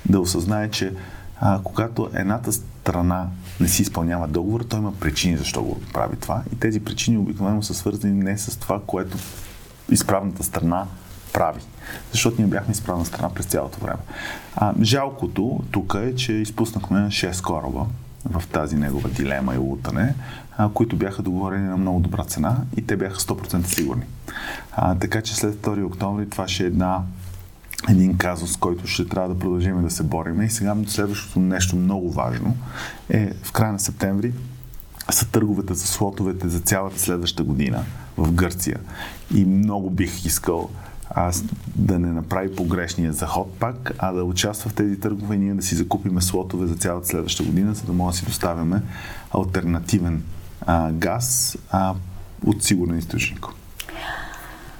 да 0.09 0.19
осъзнае, 0.19 0.69
че 0.69 0.93
а, 1.39 1.59
когато 1.63 2.09
едната 2.13 2.53
страна 2.53 3.27
не 3.59 3.67
си 3.67 3.81
изпълнява 3.81 4.27
договор, 4.27 4.61
той 4.61 4.79
има 4.79 4.93
причини 4.93 5.37
защо 5.37 5.63
го 5.63 5.81
прави 5.93 6.15
това. 6.15 6.41
И 6.53 6.59
тези 6.59 6.79
причини 6.79 7.17
обикновено 7.17 7.63
са 7.63 7.73
свързани 7.73 8.23
не 8.23 8.37
с 8.37 8.59
това, 8.59 8.81
което 8.87 9.17
изправната 9.91 10.43
страна 10.43 10.85
прави. 11.33 11.61
Защото 12.11 12.41
ние 12.41 12.49
бяхме 12.49 12.71
изправна 12.71 13.05
страна 13.05 13.29
през 13.29 13.45
цялото 13.45 13.79
време. 13.79 13.99
А, 14.55 14.73
жалкото 14.81 15.59
тук 15.71 15.95
е, 16.03 16.15
че 16.15 16.33
изпуснахме 16.33 16.99
6 16.99 17.43
кораба 17.43 17.85
в 18.25 18.43
тази 18.47 18.75
негова 18.75 19.09
дилема 19.09 19.55
и 19.55 19.57
лутане, 19.57 20.13
а, 20.57 20.69
които 20.69 20.95
бяха 20.95 21.21
договорени 21.21 21.67
на 21.67 21.77
много 21.77 21.99
добра 21.99 22.23
цена 22.23 22.57
и 22.77 22.85
те 22.87 22.95
бяха 22.95 23.19
100% 23.19 23.65
сигурни. 23.65 24.03
А, 24.71 24.95
така 24.95 25.21
че 25.21 25.35
след 25.35 25.55
2 25.55 25.85
октомври 25.85 26.29
това 26.29 26.47
ще 26.47 26.63
е 26.63 26.67
една 26.67 27.01
един 27.89 28.17
казус, 28.17 28.57
който 28.57 28.87
ще 28.87 29.07
трябва 29.07 29.33
да 29.33 29.39
продължим 29.39 29.81
да 29.81 29.89
се 29.89 30.03
бориме. 30.03 30.45
И 30.45 30.49
сега 30.49 30.75
следващото 30.87 31.39
нещо 31.39 31.75
много 31.75 32.11
важно 32.11 32.55
е 33.09 33.33
в 33.43 33.51
края 33.51 33.71
на 33.71 33.79
септември 33.79 34.33
са 35.11 35.27
търговете 35.27 35.73
за 35.73 35.87
слотовете 35.87 36.49
за 36.49 36.59
цялата 36.59 36.99
следваща 36.99 37.43
година 37.43 37.83
в 38.17 38.31
Гърция. 38.31 38.79
И 39.35 39.45
много 39.45 39.89
бих 39.89 40.25
искал 40.25 40.69
аз 41.09 41.43
да 41.75 41.99
не 41.99 42.07
направи 42.07 42.55
погрешния 42.55 43.13
заход 43.13 43.53
пак, 43.59 43.91
а 43.97 44.11
да 44.11 44.23
участва 44.23 44.69
в 44.69 44.73
тези 44.73 44.99
търгове 44.99 45.35
и 45.35 45.39
ние 45.39 45.53
да 45.53 45.61
си 45.61 45.75
закупиме 45.75 46.21
слотове 46.21 46.67
за 46.67 46.75
цялата 46.75 47.07
следваща 47.07 47.43
година, 47.43 47.73
за 47.73 47.83
да 47.83 47.93
може 47.93 48.13
да 48.13 48.17
си 48.19 48.25
доставяме 48.25 48.81
альтернативен 49.31 50.23
а, 50.61 50.91
газ 50.91 51.57
а, 51.71 51.93
от 52.45 52.63
сигурен 52.63 52.97
източник. 52.97 53.45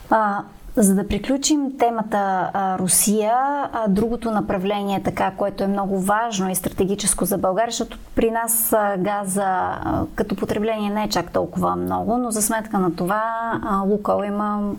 А, 0.10 0.44
за 0.82 0.96
да 0.96 1.08
приключим 1.08 1.78
темата 1.78 2.52
а, 2.54 2.80
Русия, 2.80 3.34
а, 3.74 3.88
другото 3.88 4.32
направление, 4.32 5.04
така, 5.04 5.32
което 5.38 5.64
е 5.64 5.68
много 5.68 6.00
важно 6.00 6.50
и 6.50 6.56
стратегическо 6.56 7.26
за 7.26 7.38
България, 7.38 7.72
защото 7.72 7.98
при 8.16 8.32
нас 8.32 8.74
а, 8.74 8.98
газа 8.98 9.44
а, 9.44 10.06
като 10.16 10.36
потребление 10.36 10.90
не 10.90 11.04
е 11.04 11.10
чак 11.10 11.32
толкова 11.32 11.76
много, 11.76 12.18
но 12.18 12.32
за 12.32 12.42
сметка 12.42 12.80
на 12.80 12.96
това 12.96 13.24
а, 13.64 13.78
Лукол 13.78 14.24
има 14.24 14.72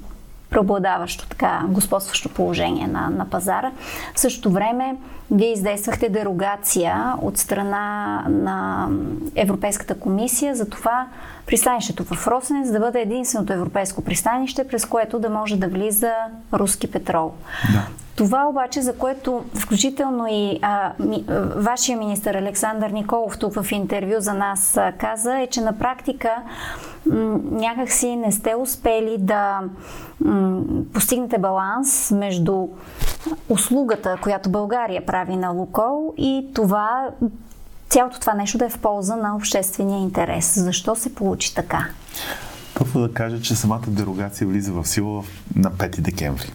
преобладаващо, 0.50 1.28
така, 1.28 1.62
господстващо 1.68 2.28
положение 2.28 2.86
на, 2.86 3.10
на 3.10 3.30
пазара. 3.30 3.72
В 4.14 4.20
същото 4.20 4.50
време, 4.50 4.96
вие 5.30 5.52
издействахте 5.52 6.08
дерогация 6.08 7.14
от 7.22 7.38
страна 7.38 8.24
на 8.28 8.88
Европейската 9.36 9.94
комисия 9.94 10.54
за 10.54 10.68
това 10.68 11.06
пристанището 11.46 12.04
в 12.04 12.26
Росенец 12.26 12.70
да 12.70 12.80
бъде 12.80 13.00
единственото 13.00 13.52
европейско 13.52 14.04
пристанище, 14.04 14.68
през 14.68 14.84
което 14.84 15.18
да 15.18 15.30
може 15.30 15.56
да 15.56 15.68
влиза 15.68 16.12
руски 16.52 16.90
петрол. 16.90 17.32
Да. 17.72 17.86
Това 18.18 18.46
обаче, 18.46 18.82
за 18.82 18.94
което 18.94 19.44
включително 19.54 20.26
и 20.30 20.58
а, 20.62 20.92
ми, 20.98 21.24
вашия 21.56 21.98
министър 21.98 22.34
Александър 22.34 22.90
Николов 22.90 23.38
тук 23.38 23.54
в 23.54 23.72
интервю 23.72 24.14
за 24.18 24.34
нас 24.34 24.76
а, 24.76 24.92
каза, 24.92 25.38
е, 25.38 25.46
че 25.46 25.60
на 25.60 25.78
практика 25.78 26.30
м- 27.06 27.38
някакси 27.50 28.16
не 28.16 28.32
сте 28.32 28.54
успели 28.54 29.16
да 29.18 29.60
м- 30.24 30.62
постигнете 30.92 31.38
баланс 31.38 32.10
между 32.10 32.68
услугата, 33.48 34.16
която 34.22 34.50
България 34.50 35.06
прави 35.06 35.17
на 35.24 35.50
Лукол 35.50 36.14
и 36.16 36.50
това 36.54 37.10
цялото 37.88 38.20
това 38.20 38.34
нещо 38.34 38.58
да 38.58 38.64
е 38.64 38.68
в 38.68 38.78
полза 38.78 39.16
на 39.16 39.36
обществения 39.36 39.98
интерес. 39.98 40.60
Защо 40.60 40.96
се 40.96 41.14
получи 41.14 41.54
така? 41.54 41.88
Първо 42.74 43.00
да 43.00 43.14
кажа, 43.14 43.40
че 43.40 43.56
самата 43.56 43.82
дерогация 43.88 44.46
влиза 44.46 44.72
в 44.72 44.86
сила 44.86 45.24
на 45.56 45.72
5 45.72 46.00
декември. 46.00 46.52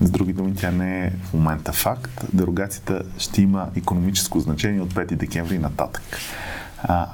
С 0.00 0.10
други 0.10 0.32
думи, 0.32 0.54
тя 0.54 0.70
не 0.70 1.06
е 1.06 1.10
в 1.10 1.34
момента 1.34 1.72
факт. 1.72 2.24
Дерогацията 2.32 3.02
ще 3.18 3.42
има 3.42 3.68
економическо 3.76 4.40
значение 4.40 4.80
от 4.80 4.94
5 4.94 5.14
декември 5.14 5.58
нататък. 5.58 6.02
А, 6.82 7.06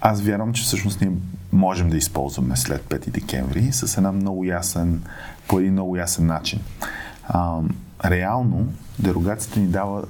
аз 0.00 0.20
вярвам, 0.20 0.52
че 0.52 0.62
всъщност 0.62 1.00
ние 1.00 1.10
можем 1.52 1.90
да 1.90 1.96
използваме 1.96 2.56
след 2.56 2.82
5 2.82 3.10
декември 3.10 3.72
с 3.72 3.96
една 3.96 4.12
много 4.12 4.44
ясен, 4.44 5.02
по 5.48 5.60
един 5.60 5.72
много 5.72 5.96
ясен 5.96 6.26
начин. 6.26 6.60
А, 7.28 7.58
реално, 8.04 8.66
дерогацията 8.98 9.60
ни 9.60 9.66
дава 9.66 10.02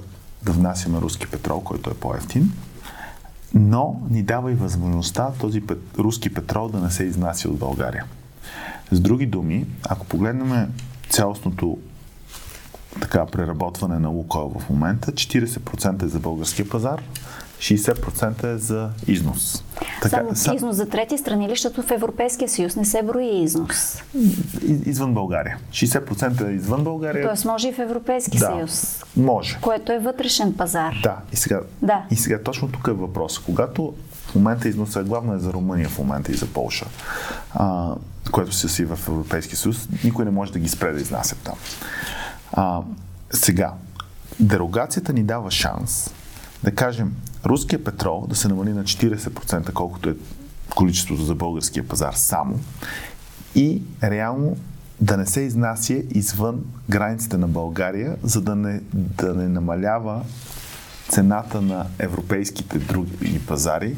да 0.43 0.51
внасяме 0.51 1.01
руски 1.01 1.27
петрол, 1.27 1.61
който 1.61 1.89
е 1.89 1.93
по-ефтин, 1.93 2.51
но 3.53 4.01
ни 4.09 4.23
дава 4.23 4.51
и 4.51 4.55
възможността 4.55 5.31
този 5.39 5.61
пет, 5.61 5.79
руски 5.99 6.33
петрол 6.33 6.69
да 6.69 6.79
не 6.79 6.91
се 6.91 7.03
изнася 7.03 7.49
от 7.49 7.57
България. 7.57 8.05
С 8.91 8.99
други 8.99 9.25
думи, 9.25 9.65
ако 9.89 10.05
погледнем 10.05 10.73
цялостното 11.09 11.77
така 13.01 13.25
преработване 13.25 13.99
на 13.99 14.09
Лукойл 14.09 14.53
в 14.59 14.69
момента, 14.69 15.11
40% 15.11 16.03
е 16.03 16.07
за 16.07 16.19
българския 16.19 16.69
пазар, 16.69 17.01
60% 17.59 18.55
е 18.55 18.57
за 18.57 18.89
износ. 19.07 19.63
Така, 20.01 20.17
Само 20.17 20.35
са... 20.35 20.55
износ 20.55 20.75
за 20.75 20.89
трети 20.89 21.17
страни 21.17 21.49
защото 21.49 21.81
в 21.81 21.91
Европейския 21.91 22.49
съюз 22.49 22.75
не 22.75 22.85
се 22.85 23.03
брои 23.03 23.43
износ? 23.43 24.03
Извън 24.85 25.13
България. 25.13 25.57
60% 25.71 26.49
е 26.49 26.51
извън 26.51 26.83
България. 26.83 27.27
Тоест 27.27 27.45
може 27.45 27.67
и 27.67 27.73
в 27.73 27.79
Европейски 27.79 28.37
да, 28.37 28.45
съюз. 28.45 29.03
Може. 29.17 29.57
Което 29.61 29.91
е 29.91 29.99
вътрешен 29.99 30.53
пазар. 30.53 30.95
Да. 31.03 31.17
И 31.33 31.35
сега, 31.35 31.61
да. 31.81 32.05
И 32.11 32.15
сега 32.15 32.43
точно 32.43 32.67
тук 32.67 32.87
е 32.87 32.91
въпрос. 32.91 33.39
Когато 33.39 33.93
в 34.27 34.35
момента 34.35 34.69
износа 34.69 34.99
е 34.99 35.03
главно 35.03 35.33
е 35.33 35.39
за 35.39 35.53
Румъния 35.53 35.89
в 35.89 35.97
момента 35.97 36.31
и 36.31 36.35
за 36.35 36.45
Полша, 36.45 36.85
а, 37.53 37.95
което 38.31 38.51
се 38.51 38.69
си 38.69 38.85
в 38.85 38.99
Европейския 39.07 39.57
съюз, 39.57 39.87
никой 40.03 40.25
не 40.25 40.31
може 40.31 40.51
да 40.51 40.59
ги 40.59 40.69
спре 40.69 40.91
да 40.91 41.01
изнасят 41.01 41.39
там. 41.43 41.55
А, 42.53 42.81
сега, 43.31 43.73
дерогацията 44.39 45.13
ни 45.13 45.23
дава 45.23 45.51
шанс 45.51 46.13
да 46.63 46.75
кажем, 46.75 47.13
руския 47.45 47.83
петрол 47.83 48.25
да 48.29 48.35
се 48.35 48.47
намали 48.47 48.73
на 48.73 48.83
40%, 48.83 49.73
колкото 49.73 50.09
е 50.09 50.15
количеството 50.75 51.23
за 51.23 51.35
българския 51.35 51.87
пазар 51.87 52.13
само, 52.13 52.59
и 53.55 53.81
реално 54.03 54.57
да 55.01 55.17
не 55.17 55.25
се 55.25 55.41
изнася 55.41 55.93
извън 55.93 56.65
границите 56.89 57.37
на 57.37 57.47
България, 57.47 58.15
за 58.23 58.41
да 58.41 58.55
не, 58.55 58.81
да 58.93 59.33
не 59.33 59.47
намалява 59.47 60.21
цената 61.09 61.61
на 61.61 61.85
европейските 61.99 62.79
други 62.79 63.39
пазари 63.47 63.95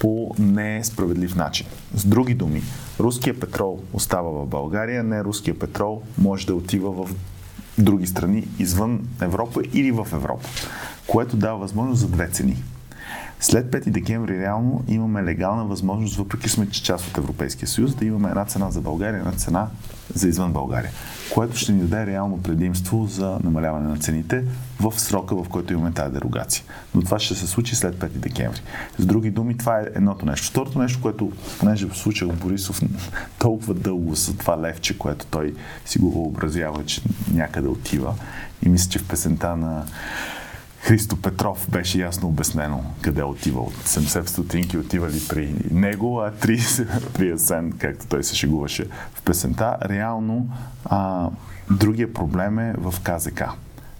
по 0.00 0.34
несправедлив 0.38 1.34
начин. 1.34 1.66
С 1.94 2.04
други 2.04 2.34
думи, 2.34 2.62
руския 3.00 3.40
петрол 3.40 3.80
остава 3.92 4.30
в 4.30 4.46
България, 4.46 5.04
не 5.04 5.24
руския 5.24 5.58
петрол 5.58 6.02
може 6.18 6.46
да 6.46 6.54
отива 6.54 6.90
в 6.90 7.14
други 7.78 8.06
страни 8.06 8.48
извън 8.58 9.08
Европа 9.20 9.62
или 9.72 9.90
в 9.90 10.08
Европа, 10.12 10.48
което 11.06 11.36
дава 11.36 11.58
възможност 11.58 12.00
за 12.00 12.08
две 12.08 12.28
цени. 12.28 12.56
След 13.42 13.66
5 13.66 13.90
декември 13.90 14.40
реално 14.40 14.84
имаме 14.88 15.24
легална 15.24 15.64
възможност, 15.64 16.16
въпреки 16.16 16.48
сме 16.48 16.70
част 16.70 17.08
от 17.08 17.18
Европейския 17.18 17.68
съюз, 17.68 17.94
да 17.94 18.04
имаме 18.04 18.28
една 18.28 18.44
цена 18.44 18.70
за 18.70 18.80
България, 18.80 19.18
една 19.18 19.32
цена 19.32 19.66
за 20.14 20.28
извън 20.28 20.52
България, 20.52 20.90
което 21.34 21.56
ще 21.56 21.72
ни 21.72 21.80
даде 21.80 22.06
реално 22.06 22.42
предимство 22.42 23.06
за 23.06 23.38
намаляване 23.44 23.88
на 23.88 23.98
цените 23.98 24.44
в 24.80 25.00
срока, 25.00 25.36
в 25.36 25.48
който 25.48 25.72
имаме 25.72 25.92
тази 25.92 26.12
дерогация. 26.14 26.64
Но 26.94 27.02
това 27.02 27.18
ще 27.18 27.34
се 27.34 27.46
случи 27.46 27.76
след 27.76 27.94
5 27.94 28.08
декември. 28.08 28.60
С 28.98 29.06
други 29.06 29.30
думи, 29.30 29.56
това 29.56 29.80
е 29.80 29.86
едното 29.94 30.26
нещо. 30.26 30.46
Второто 30.46 30.78
нещо, 30.78 30.98
което, 31.02 31.32
понеже 31.60 31.86
в 31.86 31.96
случая 31.96 32.32
Борисов 32.32 32.80
толкова 33.38 33.74
дълго 33.74 34.14
за 34.14 34.36
това 34.36 34.60
левче, 34.60 34.98
което 34.98 35.26
той 35.26 35.54
си 35.86 35.98
го 35.98 36.10
въобразява, 36.10 36.84
че 36.84 37.02
някъде 37.34 37.68
отива, 37.68 38.14
и 38.62 38.68
мисля, 38.68 38.90
че 38.90 38.98
в 38.98 39.08
песента 39.08 39.56
на 39.56 39.84
Христо 40.82 41.16
Петров 41.16 41.70
беше 41.70 41.98
ясно 41.98 42.28
обяснено 42.28 42.84
къде 43.00 43.20
е 43.20 43.24
отивал. 43.24 43.72
70 43.84 44.26
стотинки 44.26 44.78
отивали 44.78 45.20
при 45.28 45.54
него, 45.70 46.20
а 46.20 46.32
30 46.32 47.12
при 47.12 47.32
Асен, 47.32 47.72
както 47.72 48.06
той 48.06 48.24
се 48.24 48.36
шегуваше 48.36 48.86
в 49.14 49.22
песента. 49.22 49.76
Реално 49.84 50.48
а, 50.84 51.28
другия 51.70 52.14
проблем 52.14 52.58
е 52.58 52.74
в 52.78 52.94
КЗК. 53.02 53.42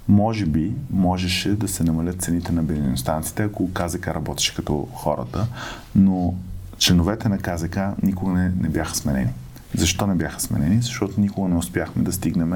Може 0.08 0.46
би 0.46 0.72
можеше 0.90 1.54
да 1.54 1.68
се 1.68 1.84
намалят 1.84 2.22
цените 2.22 2.52
на 2.52 2.62
бензиностанциите, 2.62 3.42
ако 3.42 3.72
КЗК 3.72 4.08
работеше 4.08 4.54
като 4.54 4.88
хората, 4.92 5.46
но 5.94 6.34
членовете 6.78 7.28
на 7.28 7.38
КЗК 7.38 7.78
никога 8.02 8.32
не, 8.32 8.52
не 8.60 8.68
бяха 8.68 8.96
сменени. 8.96 9.30
Защо 9.74 10.06
не 10.06 10.14
бяха 10.14 10.40
сменени? 10.40 10.82
Защото 10.82 11.20
никога 11.20 11.48
не 11.48 11.56
успяхме 11.56 12.02
да 12.02 12.12
стигнем 12.12 12.52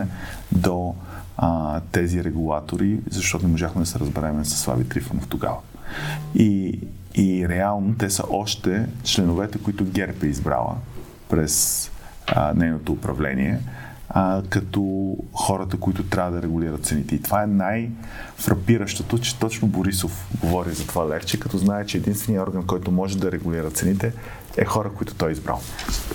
до 0.53 0.95
а, 1.37 1.81
тези 1.93 2.25
регулатори, 2.25 2.99
защото 3.11 3.45
не 3.45 3.53
можахме 3.53 3.81
да 3.81 3.87
се 3.87 3.99
разбереме 3.99 4.45
с 4.45 4.57
Слави 4.57 4.89
Трифонов 4.89 5.29
тогава. 5.29 5.57
И, 6.35 6.81
и 7.15 7.49
реално 7.49 7.95
те 7.99 8.11
са 8.11 8.23
още 8.31 8.87
членовете, 9.05 9.59
които 9.59 9.85
ГЕРБ 9.85 10.27
е 10.27 10.27
избрала 10.27 10.77
през 11.29 11.91
а, 12.27 12.53
нейното 12.55 12.93
управление, 12.93 13.59
а, 14.09 14.43
като 14.49 15.17
хората, 15.33 15.77
които 15.77 16.03
трябва 16.03 16.31
да 16.31 16.43
регулират 16.43 16.85
цените. 16.85 17.15
И 17.15 17.23
това 17.23 17.43
е 17.43 17.47
най-фрапиращото, 17.47 19.19
че 19.19 19.39
точно 19.39 19.69
Борисов 19.69 20.29
говори 20.41 20.71
за 20.71 20.87
това 20.87 21.09
левче, 21.09 21.41
като 21.41 21.59
знае, 21.59 21.87
че 21.87 21.99
единственият 21.99 22.49
орган, 22.49 22.67
който 22.67 22.91
може 22.91 23.19
да 23.19 23.33
регулира 23.33 23.71
цените, 23.71 24.13
е 24.57 24.65
хора, 24.65 24.91
които 24.97 25.15
той 25.15 25.29
е 25.29 25.33
избрал. 25.33 25.61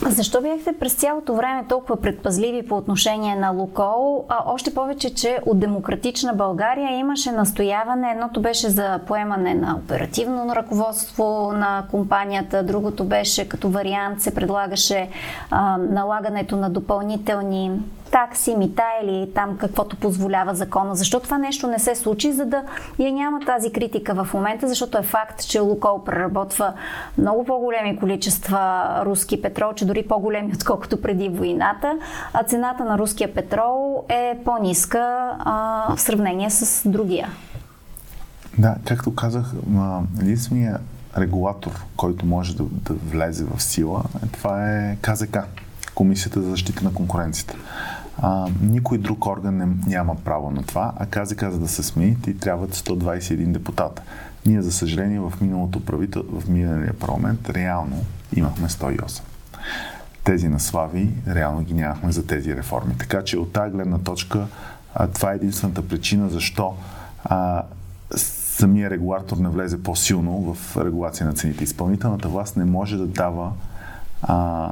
Защо 0.02 0.41
бяхте 0.41 0.73
през 0.80 0.93
цялото 0.93 1.36
време 1.36 1.65
толкова 1.69 2.02
предпазливи 2.02 2.67
по 2.67 2.78
отношение 2.78 3.36
на 3.36 3.49
Лукол? 3.49 4.25
А, 4.30 4.43
още 4.45 4.73
повече, 4.73 5.15
че 5.15 5.39
от 5.45 5.60
Демократична 5.60 6.34
България 6.34 6.97
имаше 6.97 7.32
настояване. 7.32 8.12
Едното 8.12 8.41
беше 8.41 8.69
за 8.69 8.99
поемане 9.08 9.54
на 9.54 9.75
оперативно 9.75 10.56
ръководство 10.56 11.52
на 11.54 11.84
компанията, 11.91 12.63
другото 12.63 13.04
беше 13.04 13.49
като 13.49 13.69
вариант 13.69 14.21
се 14.21 14.36
предлагаше 14.36 15.10
а, 15.52 15.78
налагането 15.78 16.56
на 16.56 16.69
допълнителни 16.69 17.71
такси, 18.12 18.56
мита 18.56 18.84
или 19.04 19.32
там 19.36 19.58
каквото 19.58 19.95
позволява 19.95 20.56
закона. 20.56 20.95
Защо 20.95 21.19
това 21.19 21.38
нещо 21.38 21.67
не 21.67 21.80
се 21.80 21.95
случи, 21.95 22.32
за 22.32 22.45
да 22.45 22.63
я 23.00 23.12
няма 23.12 23.39
тази 23.39 23.72
критика 23.72 24.24
в 24.24 24.34
момента, 24.34 24.67
защото 24.67 24.98
е 24.98 25.04
факт, 25.04 25.48
че 25.48 25.60
Лукол 25.60 26.04
преработва 26.04 26.74
много 27.17 27.45
по-големи 27.45 27.98
количества 28.00 28.86
руски 29.06 29.41
петрол, 29.41 29.74
че 29.74 29.86
дори 29.86 30.08
по-големи, 30.08 30.52
отколкото 30.56 31.02
преди 31.02 31.30
войната, 31.30 31.98
а 32.34 32.43
цената 32.43 32.86
на 32.86 32.98
руския 32.98 33.34
петрол 33.34 34.04
е 34.10 34.38
по-ниска 34.45 35.32
а, 35.39 35.95
в 35.95 36.02
сравнение 36.02 36.50
с 36.50 36.89
другия. 36.89 37.30
Да, 38.58 38.76
както 38.86 39.15
казах, 39.15 39.54
единственият 40.22 40.82
регулатор, 41.17 41.72
който 41.95 42.26
може 42.26 42.56
да, 42.56 42.63
да 42.63 42.93
влезе 42.93 43.45
в 43.45 43.63
сила, 43.63 44.04
е, 44.24 44.28
това 44.28 44.72
е 44.72 44.98
КЗК, 45.02 45.38
Комисията 45.95 46.41
за 46.41 46.50
защита 46.50 46.84
на 46.84 46.93
конкуренцията. 46.93 47.56
А, 48.21 48.47
никой 48.62 48.97
друг 48.97 49.25
орган 49.25 49.58
не, 49.58 49.67
няма 49.88 50.15
право 50.15 50.51
на 50.51 50.63
това, 50.63 50.93
а 50.97 51.05
каза 51.05 51.36
каза 51.36 51.60
да 51.60 51.67
се 51.67 51.84
смени, 51.84 52.21
ти 52.21 52.38
трябват 52.38 52.75
121 52.75 53.45
депутата. 53.45 54.01
Ние, 54.45 54.62
за 54.62 54.71
съжаление, 54.71 55.19
в 55.19 55.34
миналото 55.41 55.86
правител, 55.86 56.23
в 56.32 56.49
миналия 56.49 56.93
парламент, 56.93 57.49
реално 57.49 58.05
имахме 58.36 58.69
108. 58.69 59.21
Тези 60.23 60.49
на 60.49 60.60
Слави, 60.60 61.10
реално 61.27 61.62
ги 61.62 61.73
нямахме 61.73 62.12
за 62.12 62.27
тези 62.27 62.55
реформи. 62.55 62.97
Така 62.97 63.23
че 63.23 63.38
от 63.38 63.53
тази 63.53 63.71
гледна 63.71 63.97
точка, 63.97 64.47
а, 64.95 65.08
това 65.08 65.32
е 65.32 65.36
единствената 65.36 65.88
причина 65.88 66.29
защо 66.29 66.75
а, 67.23 67.63
самия 68.15 68.89
регулатор 68.89 69.38
не 69.38 69.49
влезе 69.49 69.84
по-силно 69.84 70.53
в 70.53 70.77
регулация 70.77 71.27
на 71.27 71.34
цените. 71.34 71.63
Изпълнителната 71.63 72.27
власт 72.27 72.58
не 72.58 72.65
може 72.65 72.97
да 72.97 73.08
дава 73.08 73.51
а, 74.21 74.69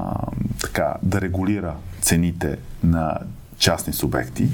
така, 0.61 0.95
да 1.03 1.21
регулира 1.21 1.75
цените 2.01 2.57
на 2.83 3.17
частни 3.57 3.93
субекти. 3.93 4.49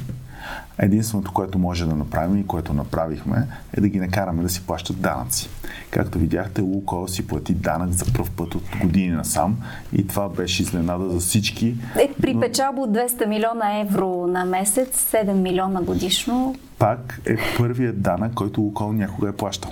Единственото, 0.78 1.34
което 1.34 1.60
може 1.60 1.86
да 1.86 1.96
направим 1.96 2.38
и 2.38 2.48
което 2.48 2.74
направихме, 2.74 3.48
е 3.78 3.82
да 3.82 3.88
ги 3.90 4.00
накараме 4.00 4.44
да 4.44 4.50
си 4.50 4.66
плащат 4.66 5.02
данъци. 5.02 5.50
Както 5.90 6.20
видяхте, 6.20 6.62
Лукойл 6.62 7.08
си 7.08 7.28
плати 7.28 7.54
данък 7.54 7.92
за 7.92 8.06
първ 8.14 8.30
път 8.38 8.56
от 8.56 8.64
години 8.82 9.10
насам 9.10 9.58
и 9.94 10.08
това 10.08 10.30
беше 10.30 10.64
изненада 10.64 11.10
за 11.10 11.20
всички. 11.20 11.76
Е, 12.00 12.14
при 12.22 12.40
печалба 12.40 12.82
от 12.82 12.90
200 12.90 13.26
милиона 13.26 13.80
евро 13.80 14.28
на 14.28 14.46
месец, 14.46 15.12
7 15.12 15.34
милиона 15.34 15.82
годишно. 15.82 16.56
Пак 16.80 17.22
е 17.26 17.36
първият 17.58 18.02
данък, 18.02 18.34
който 18.34 18.62
Лукойл 18.62 18.94
някога 18.94 19.30
е 19.30 19.32
плащал. 19.32 19.72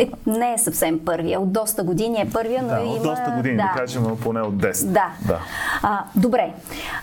Е, 0.00 0.10
не 0.26 0.52
е 0.52 0.58
съвсем 0.58 1.00
първия. 1.04 1.40
От 1.40 1.52
доста 1.52 1.82
години 1.82 2.20
е 2.20 2.30
първия, 2.32 2.62
но 2.62 2.68
да, 2.68 2.80
има... 2.80 2.90
от 2.90 3.02
доста 3.02 3.32
години, 3.36 3.56
да, 3.56 3.62
да 3.62 3.80
кажем 3.80 4.02
поне 4.22 4.40
от 4.40 4.54
10. 4.54 4.86
Да. 4.86 5.12
да. 5.26 5.40
А, 5.82 6.04
добре. 6.16 6.54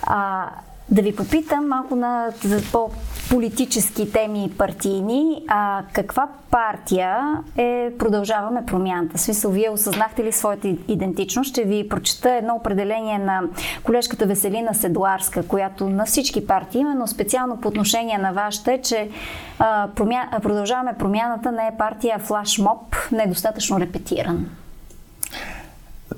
А, 0.03 0.49
да 0.89 1.01
ви 1.01 1.15
попитам 1.15 1.67
малко 1.67 1.95
на 1.95 2.29
за 2.43 2.61
по-политически 2.71 4.11
теми 4.11 4.45
и 4.45 4.57
партийни. 4.57 5.43
А, 5.47 5.83
каква 5.93 6.27
партия 6.51 7.43
е 7.57 7.91
Продължаваме 7.99 8.65
промяната? 8.65 9.17
Смисъл, 9.17 9.51
вие 9.51 9.69
осъзнахте 9.69 10.23
ли 10.23 10.31
своята 10.31 10.67
идентичност? 10.67 11.49
Ще 11.49 11.63
ви 11.63 11.89
прочета 11.89 12.31
едно 12.31 12.55
определение 12.55 13.19
на 13.19 13.41
колежката 13.83 14.25
Веселина 14.25 14.73
Седларска, 14.73 15.47
която 15.47 15.89
на 15.89 16.05
всички 16.05 16.47
партии 16.47 16.81
има, 16.81 16.95
но 16.95 17.07
специално 17.07 17.61
по 17.61 17.67
отношение 17.67 18.17
на 18.17 18.31
вашата 18.33 18.73
е, 18.73 18.81
че 18.81 19.09
а, 19.59 19.87
промя... 19.95 20.27
Продължаваме 20.41 20.95
промяната 20.99 21.51
не 21.51 21.67
е 21.67 21.77
партия 21.77 22.19
флашмоб, 22.19 22.95
недостатъчно 23.11 23.79
репетиран. 23.79 24.49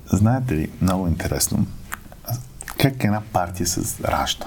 Знаете 0.06 0.54
ли, 0.56 0.72
много 0.82 1.08
интересно, 1.08 1.66
как 2.80 3.04
една 3.04 3.22
партия 3.34 3.68
се 3.68 4.04
ражда? 4.04 4.46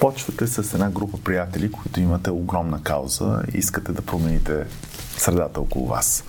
Почвате 0.00 0.46
с 0.46 0.74
една 0.74 0.90
група 0.90 1.18
приятели, 1.18 1.72
които 1.72 2.00
имате 2.00 2.30
огромна 2.30 2.82
кауза 2.82 3.42
и 3.54 3.58
искате 3.58 3.92
да 3.92 4.02
промените 4.02 4.64
средата 5.16 5.60
около 5.60 5.86
вас. 5.86 6.24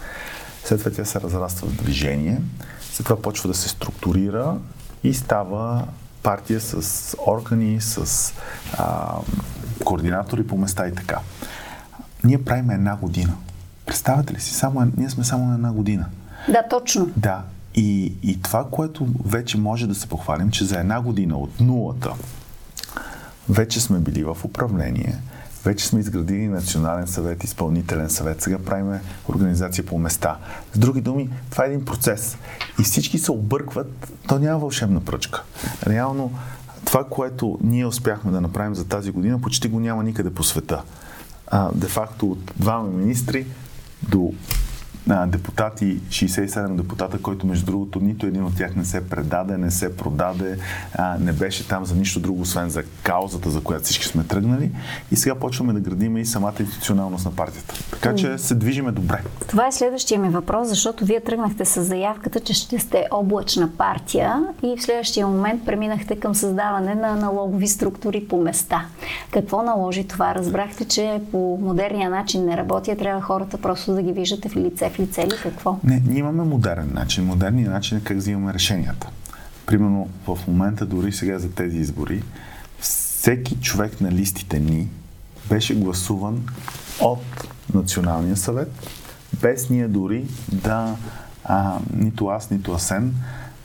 След 0.63 0.79
това 0.79 0.91
тя 0.91 1.05
се 1.05 1.21
разраства 1.21 1.67
в 1.67 1.75
движение, 1.75 2.41
след 2.81 3.05
това 3.05 3.21
почва 3.21 3.47
да 3.47 3.53
се 3.53 3.69
структурира 3.69 4.57
и 5.03 5.13
става 5.13 5.87
партия 6.23 6.61
с 6.61 7.15
органи, 7.27 7.81
с 7.81 8.33
а, 8.77 9.15
координатори 9.85 10.47
по 10.47 10.57
места 10.57 10.87
и 10.87 10.95
така. 10.95 11.19
Ние 12.23 12.43
правим 12.43 12.69
една 12.69 12.95
година. 12.95 13.33
Представете 13.85 14.33
ли 14.33 14.39
си? 14.39 14.53
Само, 14.53 14.91
ние 14.97 15.09
сме 15.09 15.23
само 15.23 15.45
на 15.45 15.55
една 15.55 15.71
година. 15.71 16.05
Да, 16.49 16.63
точно. 16.69 17.11
Да. 17.17 17.41
И, 17.75 18.13
и 18.23 18.41
това, 18.41 18.67
което 18.71 19.07
вече 19.25 19.57
може 19.57 19.87
да 19.87 19.95
се 19.95 20.07
похвалим, 20.07 20.51
че 20.51 20.65
за 20.65 20.79
една 20.79 21.01
година 21.01 21.37
от 21.37 21.59
нулата 21.59 22.13
вече 23.49 23.81
сме 23.81 23.99
били 23.99 24.23
в 24.23 24.37
управление, 24.43 25.17
вече 25.65 25.87
сме 25.87 25.99
изградили 25.99 26.47
национален 26.47 27.07
съвет, 27.07 27.43
изпълнителен 27.43 28.09
съвет, 28.09 28.41
сега 28.41 28.59
правим 28.59 28.99
организация 29.29 29.85
по 29.85 29.97
места. 29.97 30.37
С 30.73 30.79
други 30.79 31.01
думи, 31.01 31.29
това 31.49 31.65
е 31.65 31.67
един 31.67 31.85
процес. 31.85 32.37
И 32.79 32.83
всички 32.83 33.19
се 33.19 33.31
объркват, 33.31 34.13
то 34.27 34.39
няма 34.39 34.59
вълшебна 34.59 35.01
пръчка. 35.01 35.43
Реално, 35.87 36.31
това, 36.85 37.03
което 37.03 37.59
ние 37.63 37.85
успяхме 37.85 38.31
да 38.31 38.41
направим 38.41 38.75
за 38.75 38.85
тази 38.85 39.11
година, 39.11 39.41
почти 39.41 39.67
го 39.67 39.79
няма 39.79 40.03
никъде 40.03 40.33
по 40.33 40.43
света. 40.43 40.81
Де 41.73 41.87
факто 41.87 42.31
от 42.31 42.51
двама 42.57 42.89
министри 42.89 43.45
до 44.09 44.33
а, 45.09 45.25
депутати, 45.25 45.99
67 46.09 46.75
депутата, 46.75 47.17
който 47.21 47.47
между 47.47 47.65
другото 47.65 47.99
нито 47.99 48.25
един 48.25 48.43
от 48.43 48.57
тях 48.57 48.75
не 48.75 48.85
се 48.85 49.09
предаде, 49.09 49.57
не 49.57 49.71
се 49.71 49.97
продаде, 49.97 50.57
а, 50.95 51.17
не 51.19 51.33
беше 51.33 51.67
там 51.67 51.85
за 51.85 51.95
нищо 51.95 52.19
друго, 52.19 52.41
освен 52.41 52.69
за 52.69 52.83
каузата, 53.03 53.49
за 53.49 53.61
която 53.61 53.83
всички 53.83 54.05
сме 54.05 54.23
тръгнали. 54.23 54.71
И 55.11 55.15
сега 55.15 55.35
почваме 55.35 55.73
да 55.73 55.79
градиме 55.79 56.19
и 56.19 56.25
самата 56.25 56.53
институционалност 56.59 57.25
на 57.25 57.31
партията. 57.31 57.75
Така 57.91 58.15
че 58.15 58.37
се 58.37 58.55
движиме 58.55 58.91
добре. 58.91 59.21
Това 59.47 59.67
е 59.67 59.71
следващия 59.71 60.19
ми 60.19 60.29
въпрос, 60.29 60.67
защото 60.67 61.05
вие 61.05 61.19
тръгнахте 61.19 61.65
с 61.65 61.83
заявката, 61.83 62.39
че 62.39 62.53
ще 62.53 62.79
сте 62.79 63.07
облачна 63.11 63.69
партия 63.77 64.43
и 64.63 64.77
в 64.77 64.83
следващия 64.83 65.27
момент 65.27 65.65
преминахте 65.65 66.19
към 66.19 66.35
създаване 66.35 66.95
на 66.95 67.15
налогови 67.15 67.67
структури 67.67 68.27
по 68.27 68.41
места. 68.41 68.85
Какво 69.31 69.63
наложи 69.63 70.07
това? 70.07 70.35
Разбрахте, 70.35 70.85
че 70.85 71.21
по 71.31 71.59
модерния 71.61 72.09
начин 72.09 72.45
не 72.45 72.57
работя, 72.57 72.95
трябва 72.97 73.21
хората 73.21 73.57
просто 73.57 73.93
да 73.93 74.01
ги 74.01 74.11
виждате 74.11 74.49
в 74.49 74.55
лице 74.55 74.89
в 74.93 74.99
лице 74.99 75.27
ли 75.27 75.33
какво? 75.43 75.79
Не, 75.83 76.01
ние 76.07 76.19
имаме 76.19 76.43
модерен 76.43 76.91
начин. 76.93 77.25
Модерният 77.25 77.73
начин 77.73 77.97
е 77.97 78.01
как 78.01 78.17
взимаме 78.17 78.53
решенията. 78.53 79.09
Примерно 79.65 80.09
в 80.27 80.39
момента, 80.47 80.85
дори 80.85 81.11
сега 81.11 81.39
за 81.39 81.51
тези 81.51 81.77
избори, 81.77 82.23
всеки 82.79 83.55
човек 83.55 84.01
на 84.01 84.11
листите 84.11 84.59
ни 84.59 84.87
беше 85.49 85.75
гласуван 85.75 86.43
от 86.99 87.47
Националния 87.73 88.37
съвет, 88.37 88.71
без 89.41 89.69
ние 89.69 89.87
дори 89.87 90.25
да 90.51 90.95
а, 91.43 91.77
нито 91.93 92.27
аз, 92.27 92.49
нито 92.49 92.71
Асен 92.71 93.13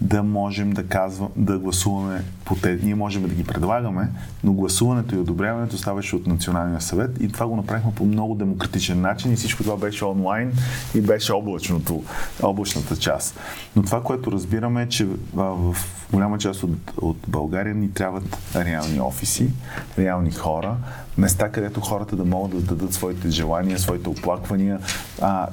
да 0.00 0.22
можем 0.22 0.70
да, 0.70 0.86
казвам, 0.86 1.28
да 1.36 1.58
гласуваме 1.58 2.24
по 2.44 2.54
те. 2.54 2.78
Ние 2.82 2.94
можем 2.94 3.22
да 3.22 3.34
ги 3.34 3.44
предлагаме, 3.44 4.08
но 4.44 4.52
гласуването 4.52 5.14
и 5.14 5.18
одобряването 5.18 5.78
ставаше 5.78 6.16
от 6.16 6.26
Националния 6.26 6.80
съвет 6.80 7.10
и 7.20 7.32
това 7.32 7.46
го 7.46 7.56
направихме 7.56 7.94
по 7.94 8.04
много 8.04 8.34
демократичен 8.34 9.00
начин 9.00 9.32
и 9.32 9.36
всичко 9.36 9.62
това 9.62 9.76
беше 9.76 10.04
онлайн 10.04 10.52
и 10.94 11.00
беше 11.00 11.32
облачното, 11.32 12.04
облачната 12.42 12.96
част. 12.96 13.40
Но 13.76 13.82
това, 13.82 14.02
което 14.02 14.32
разбираме 14.32 14.82
е, 14.82 14.88
че 14.88 15.06
в 15.34 15.76
голяма 16.12 16.38
част 16.38 16.62
от, 16.62 16.70
от 16.96 17.18
България 17.28 17.74
ни 17.74 17.92
трябват 17.92 18.38
реални 18.56 19.00
офиси, 19.00 19.50
реални 19.98 20.32
хора, 20.32 20.76
места, 21.18 21.48
където 21.48 21.80
хората 21.80 22.16
да 22.16 22.24
могат 22.24 22.50
да 22.50 22.74
дадат 22.74 22.94
своите 22.94 23.30
желания, 23.30 23.78
своите 23.78 24.08
оплаквания. 24.08 24.78
А, 25.20 25.46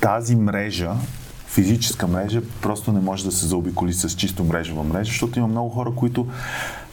тази 0.00 0.36
мрежа 0.36 0.90
физическа 1.52 2.06
мрежа 2.06 2.42
просто 2.62 2.92
не 2.92 3.00
може 3.00 3.24
да 3.24 3.32
се 3.32 3.46
заобиколи 3.46 3.92
с 3.92 4.10
чисто 4.10 4.44
мрежова 4.44 4.82
мрежа, 4.82 5.10
защото 5.10 5.38
има 5.38 5.48
много 5.48 5.70
хора, 5.70 5.90
които 5.96 6.26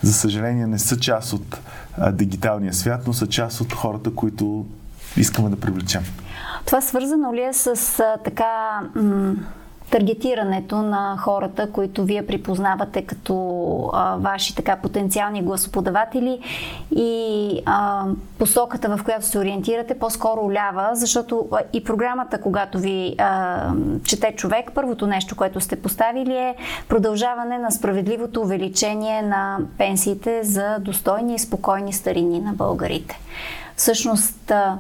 за 0.02 0.14
съжаление 0.14 0.68
не 0.68 0.80
са 0.80 1.00
част 1.00 1.34
от 1.34 1.60
а, 1.98 2.12
дигиталния 2.12 2.74
свят, 2.74 3.02
но 3.08 3.14
са 3.14 3.28
част 3.28 3.62
от 3.62 3.74
хората, 3.74 4.16
които 4.16 4.66
искаме 5.18 5.50
да 5.50 5.56
привлечем. 5.60 6.04
Това 6.66 6.82
свързано 6.82 7.34
ли 7.34 7.42
е 7.42 7.54
с 7.54 8.00
а, 8.00 8.18
така 8.24 8.80
м- 8.96 9.36
таргетирането 9.90 10.82
на 10.82 11.18
хората, 11.20 11.72
които 11.72 12.04
вие 12.04 12.28
припознавате 12.28 13.02
като 13.02 13.36
а, 13.94 14.16
ваши 14.16 14.56
така 14.56 14.76
потенциални 14.76 15.44
гласоподаватели 15.44 16.40
и 16.96 17.62
а, 17.66 18.06
посоката, 18.38 18.98
в 18.98 19.04
която 19.04 19.26
се 19.26 19.40
ориентирате, 19.40 20.00
по-скоро 20.00 20.52
лява, 20.54 20.90
защото 20.94 21.48
а, 21.52 21.60
и 21.74 21.84
програмата, 21.84 22.42
когато 22.42 22.80
ви 22.80 23.16
а, 23.18 23.72
чете 24.04 24.34
човек, 24.36 24.72
първото 24.76 25.08
нещо, 25.08 25.36
което 25.36 25.62
сте 25.62 25.82
поставили 25.82 26.34
е 26.34 26.56
продължаване 26.88 27.58
на 27.58 27.72
справедливото 27.72 28.42
увеличение 28.42 29.22
на 29.22 29.58
пенсиите 29.78 30.44
за 30.44 30.78
достойни 30.80 31.36
и 31.36 31.40
спокойни 31.40 31.94
старини 31.94 32.40
на 32.40 32.54
българите. 32.54 33.20
Всъщност, 33.76 34.52
а, 34.52 34.78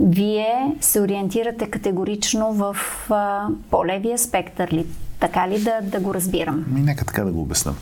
вие 0.00 0.76
се 0.80 1.00
ориентирате 1.00 1.70
категорично 1.70 2.52
в 2.52 2.76
а, 3.10 3.48
по-левия 3.70 4.18
спектър 4.18 4.72
ли? 4.72 4.86
Така 5.20 5.48
ли 5.48 5.62
да, 5.62 5.80
да 5.82 6.00
го 6.00 6.14
разбирам? 6.14 6.64
Ми, 6.68 6.80
нека 6.80 7.04
така 7.04 7.24
да 7.24 7.32
го 7.32 7.42
обясна. 7.42 7.74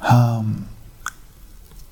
А, 0.00 0.40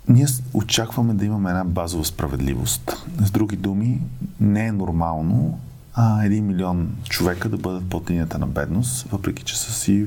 ние 0.08 0.26
очакваме 0.54 1.14
да 1.14 1.24
имаме 1.24 1.50
една 1.50 1.64
базова 1.64 2.04
справедливост. 2.04 3.06
С 3.24 3.30
други 3.30 3.56
думи, 3.56 4.00
не 4.40 4.66
е 4.66 4.72
нормално 4.72 5.58
а, 5.94 6.24
един 6.24 6.46
милион 6.46 6.96
човека 7.08 7.48
да 7.48 7.56
бъдат 7.56 7.90
под 7.90 8.10
линията 8.10 8.38
на 8.38 8.46
бедност, 8.46 9.10
въпреки 9.10 9.44
че 9.44 9.58
са 9.58 9.72
си 9.72 10.06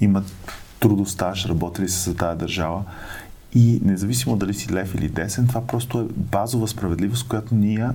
имат 0.00 0.32
трудостаж, 0.80 1.46
работили 1.46 1.88
са 1.88 2.10
за 2.10 2.16
тази 2.16 2.38
държава 2.38 2.82
и 3.54 3.80
независимо 3.84 4.36
дали 4.36 4.54
си 4.54 4.72
лев 4.72 4.94
или 4.94 5.08
десен, 5.08 5.46
това 5.46 5.66
просто 5.66 6.00
е 6.00 6.04
базова 6.16 6.68
справедливост, 6.68 7.28
която 7.28 7.54
ние 7.54 7.88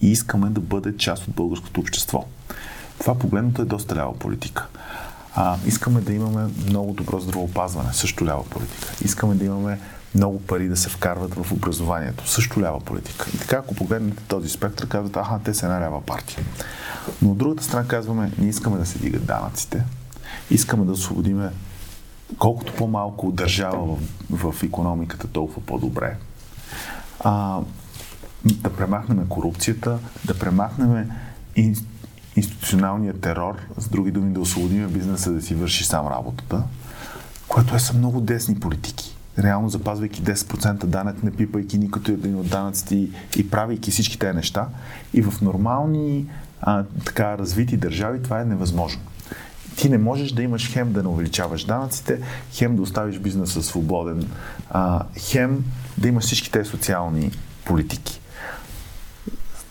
искаме 0.00 0.50
да 0.50 0.60
бъде 0.60 0.96
част 0.96 1.28
от 1.28 1.34
българското 1.34 1.80
общество. 1.80 2.24
Това 2.98 3.18
погледното 3.18 3.62
е 3.62 3.64
доста 3.64 3.96
лява 3.96 4.18
политика. 4.18 4.66
А, 5.34 5.56
искаме 5.66 6.00
да 6.00 6.12
имаме 6.12 6.48
много 6.68 6.92
добро 6.92 7.20
здравеопазване, 7.20 7.92
също 7.92 8.26
лява 8.26 8.44
политика. 8.44 8.94
Искаме 9.04 9.34
да 9.34 9.44
имаме 9.44 9.78
много 10.14 10.40
пари 10.40 10.68
да 10.68 10.76
се 10.76 10.88
вкарват 10.88 11.34
в 11.34 11.52
образованието, 11.52 12.28
също 12.28 12.60
лява 12.60 12.80
политика. 12.80 13.26
И 13.34 13.38
така, 13.38 13.56
ако 13.56 13.74
погледнете 13.74 14.22
този 14.28 14.48
спектър, 14.48 14.88
казвате, 14.88 15.18
аха, 15.18 15.40
те 15.44 15.54
са 15.54 15.66
една 15.66 15.80
лява 15.80 16.00
партия. 16.00 16.44
Но 17.22 17.30
от 17.30 17.38
другата 17.38 17.64
страна 17.64 17.88
казваме, 17.88 18.32
ние 18.38 18.48
искаме 18.48 18.78
да 18.78 18.86
се 18.86 18.98
дигат 18.98 19.26
данъците, 19.26 19.84
искаме 20.50 20.84
да 20.84 20.92
освободиме 20.92 21.50
колкото 22.38 22.72
по-малко 22.72 23.32
държава 23.32 23.96
в, 24.30 24.52
в 24.52 24.62
економиката, 24.62 25.28
толкова 25.28 25.62
по-добре. 25.66 26.16
А, 27.20 27.60
да 28.44 28.72
премахнем 28.72 29.26
корупцията, 29.28 29.98
да 30.24 30.38
премахнем 30.38 31.10
ин, 31.56 31.76
институционалния 32.36 33.20
терор, 33.20 33.54
с 33.78 33.88
други 33.88 34.10
думи 34.10 34.32
да 34.32 34.40
освободим 34.40 34.88
бизнеса 34.88 35.32
да 35.32 35.42
си 35.42 35.54
върши 35.54 35.84
сам 35.84 36.06
работата, 36.06 36.62
което 37.48 37.76
е 37.76 37.78
са 37.78 37.94
много 37.94 38.20
десни 38.20 38.60
политики. 38.60 39.16
Реално 39.38 39.68
запазвайки 39.68 40.22
10% 40.22 40.84
данък, 40.84 41.22
не 41.22 41.30
пипайки 41.30 41.78
никото 41.78 42.12
един 42.12 42.36
от 42.36 42.48
данъците 42.48 42.94
и, 42.94 43.10
и 43.36 43.50
правейки 43.50 43.90
всички 43.90 44.18
тези 44.18 44.36
неща. 44.36 44.68
И 45.14 45.22
в 45.22 45.40
нормални 45.40 46.26
а, 46.60 46.84
така 47.04 47.38
развити 47.38 47.76
държави 47.76 48.22
това 48.22 48.40
е 48.40 48.44
невъзможно 48.44 49.00
ти 49.76 49.88
не 49.88 49.98
можеш 49.98 50.32
да 50.32 50.42
имаш 50.42 50.72
хем 50.72 50.92
да 50.92 51.02
не 51.02 51.08
увеличаваш 51.08 51.64
данъците, 51.64 52.20
хем 52.52 52.76
да 52.76 52.82
оставиш 52.82 53.18
бизнеса 53.18 53.62
свободен, 53.62 54.28
а, 54.70 55.02
хем 55.18 55.64
да 55.98 56.08
имаш 56.08 56.24
всички 56.24 56.50
тези 56.50 56.70
социални 56.70 57.30
политики. 57.64 58.20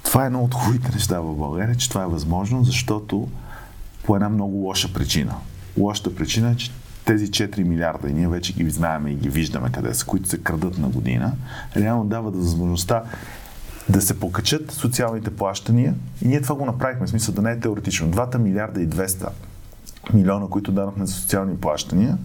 Това 0.03 0.23
е 0.23 0.25
едно 0.25 0.43
от 0.43 0.53
хубавите 0.53 0.91
неща 0.93 1.19
в 1.19 1.35
България, 1.35 1.75
че 1.75 1.89
това 1.89 2.03
е 2.03 2.07
възможно, 2.07 2.63
защото 2.63 3.27
по 4.03 4.15
една 4.15 4.29
много 4.29 4.57
лоша 4.57 4.93
причина. 4.93 5.35
Лошата 5.77 6.15
причина 6.15 6.51
е, 6.51 6.55
че 6.55 6.71
тези 7.05 7.27
4 7.27 7.63
милиарда, 7.63 8.09
и 8.09 8.13
ние 8.13 8.27
вече 8.27 8.53
ги 8.53 8.69
знаем 8.69 9.07
и 9.07 9.15
ги 9.15 9.29
виждаме 9.29 9.71
къде 9.71 9.93
са, 9.93 10.05
които 10.05 10.29
се 10.29 10.37
крадат 10.37 10.77
на 10.77 10.89
година, 10.89 11.33
реално 11.75 12.03
дават 12.03 12.35
възможността 12.35 13.03
да 13.89 14.01
се 14.01 14.19
покачат 14.19 14.71
социалните 14.71 15.35
плащания 15.35 15.95
и 16.21 16.27
ние 16.27 16.41
това 16.41 16.55
го 16.55 16.65
направихме, 16.65 17.07
в 17.07 17.09
смисъл 17.09 17.35
да 17.35 17.41
не 17.41 17.51
е 17.51 17.59
теоретично. 17.59 18.07
2 18.07 18.37
милиарда 18.37 18.81
и 18.81 18.87
200 18.87 19.29
милиона, 20.13 20.47
които 20.49 20.71
дадохме 20.71 21.05
за 21.05 21.13
социални 21.13 21.57
плащания, 21.57 22.17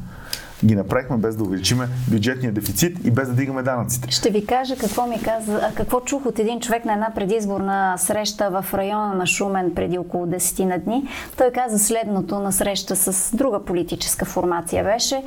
ги 0.65 0.75
направихме 0.75 1.17
без 1.17 1.37
да 1.37 1.45
увеличиме 1.45 1.89
бюджетния 2.11 2.53
дефицит 2.53 2.99
и 3.05 3.11
без 3.11 3.29
да 3.29 3.35
дигаме 3.35 3.63
данъците. 3.63 4.11
Ще 4.11 4.31
ви 4.31 4.47
кажа 4.47 4.77
какво 4.77 5.07
ми 5.07 5.23
каза, 5.23 5.73
какво 5.75 6.01
чух 6.01 6.27
от 6.27 6.39
един 6.39 6.61
човек 6.61 6.85
на 6.85 6.93
една 6.93 7.13
предизборна 7.15 7.95
среща 7.99 8.51
в 8.51 8.75
района 8.75 9.15
на 9.15 9.27
Шумен 9.27 9.75
преди 9.75 9.99
около 9.99 10.27
10 10.27 10.65
на 10.65 10.79
дни. 10.79 11.09
Той 11.37 11.51
каза 11.51 11.79
следното 11.79 12.39
на 12.39 12.53
среща 12.53 12.97
с 12.97 13.37
друга 13.37 13.65
политическа 13.65 14.25
формация 14.25 14.85
беше. 14.85 15.23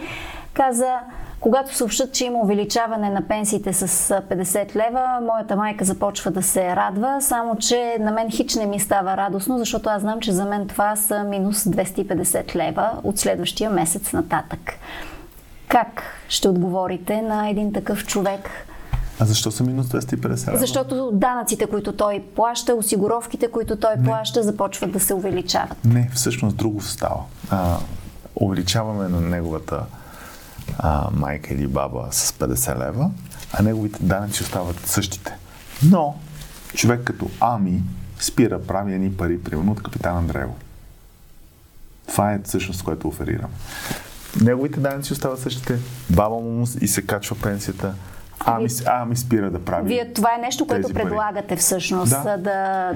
Каза, 0.54 0.94
когато 1.40 1.76
съобщат, 1.76 2.14
че 2.14 2.26
има 2.26 2.40
увеличаване 2.40 3.10
на 3.10 3.22
пенсиите 3.28 3.74
с 3.74 3.88
50 4.22 4.76
лева, 4.76 5.20
моята 5.22 5.56
майка 5.56 5.86
започва 5.86 6.32
да 6.32 6.44
се 6.44 6.76
радва, 6.76 7.18
само 7.22 7.56
че 7.58 7.98
на 8.00 8.12
мен 8.12 8.32
хич 8.32 8.56
не 8.56 8.66
ми 8.66 8.80
става 8.80 9.18
радостно, 9.18 9.58
защото 9.58 9.90
аз 9.90 10.02
знам, 10.02 10.20
че 10.20 10.32
за 10.32 10.46
мен 10.46 10.68
това 10.68 10.96
са 10.96 11.24
минус 11.24 11.64
250 11.64 12.56
лева 12.56 12.92
от 13.04 13.20
следващия 13.20 13.70
месец 13.70 14.14
нататък. 14.14 14.74
Как 15.68 16.04
ще 16.30 16.50
отговорите 16.50 17.22
на 17.22 17.50
един 17.50 17.74
такъв 17.74 18.06
човек, 18.06 18.50
а 19.22 19.26
защо 19.26 19.52
са 19.52 19.64
минус 19.64 19.88
250 19.88 20.48
лева? 20.48 20.58
Защото 20.58 21.12
данъците, 21.14 21.68
които 21.68 21.94
той 21.94 22.24
плаща, 22.36 22.76
осигуровките, 22.76 23.52
които 23.52 23.76
той 23.76 23.96
не. 23.98 24.04
плаща, 24.04 24.44
започват 24.44 24.92
да 24.92 25.00
се 25.00 25.14
увеличават. 25.14 25.86
Не, 25.86 26.10
всъщност 26.14 26.58
друго 26.58 26.82
става. 26.82 27.20
А, 27.50 27.78
увеличаваме 28.36 29.08
на 29.08 29.22
неговата 29.22 29.86
а, 30.78 31.10
майка 31.12 31.54
или 31.54 31.68
баба 31.68 32.08
с 32.12 32.32
50 32.32 32.88
лева, 32.88 33.12
а 33.54 33.64
неговите 33.64 34.04
данъци 34.04 34.44
остават 34.44 34.88
същите. 34.88 35.36
Но 35.84 36.16
човек 36.74 37.02
като 37.04 37.30
Ами 37.40 37.84
спира 38.20 38.62
прави 38.62 38.94
едни 38.94 39.14
пари, 39.14 39.44
примерно 39.44 39.72
от 39.72 39.84
капитан 39.84 40.18
Андреево. 40.18 40.56
Това 42.08 42.34
е 42.34 42.40
всъщност, 42.44 42.84
което 42.84 43.08
оферирам. 43.08 43.50
Неговите 44.42 44.80
данъци 44.80 45.14
остават 45.14 45.40
същите, 45.40 45.80
баба 46.10 46.36
му 46.36 46.66
и 46.82 46.88
се 46.88 47.02
качва 47.02 47.36
пенсията, 47.42 47.94
а, 48.40 48.60
ми, 48.60 48.68
а 48.86 49.06
ми 49.06 49.16
спира 49.16 49.52
да 49.52 49.60
прави. 49.60 49.88
Вие 49.88 50.14
това 50.14 50.30
е 50.38 50.42
нещо, 50.42 50.68
което 50.68 50.90
предлагате 50.90 51.48
пари. 51.48 51.60
всъщност. 51.60 52.12
Да. 52.12 52.38
да... 52.38 52.94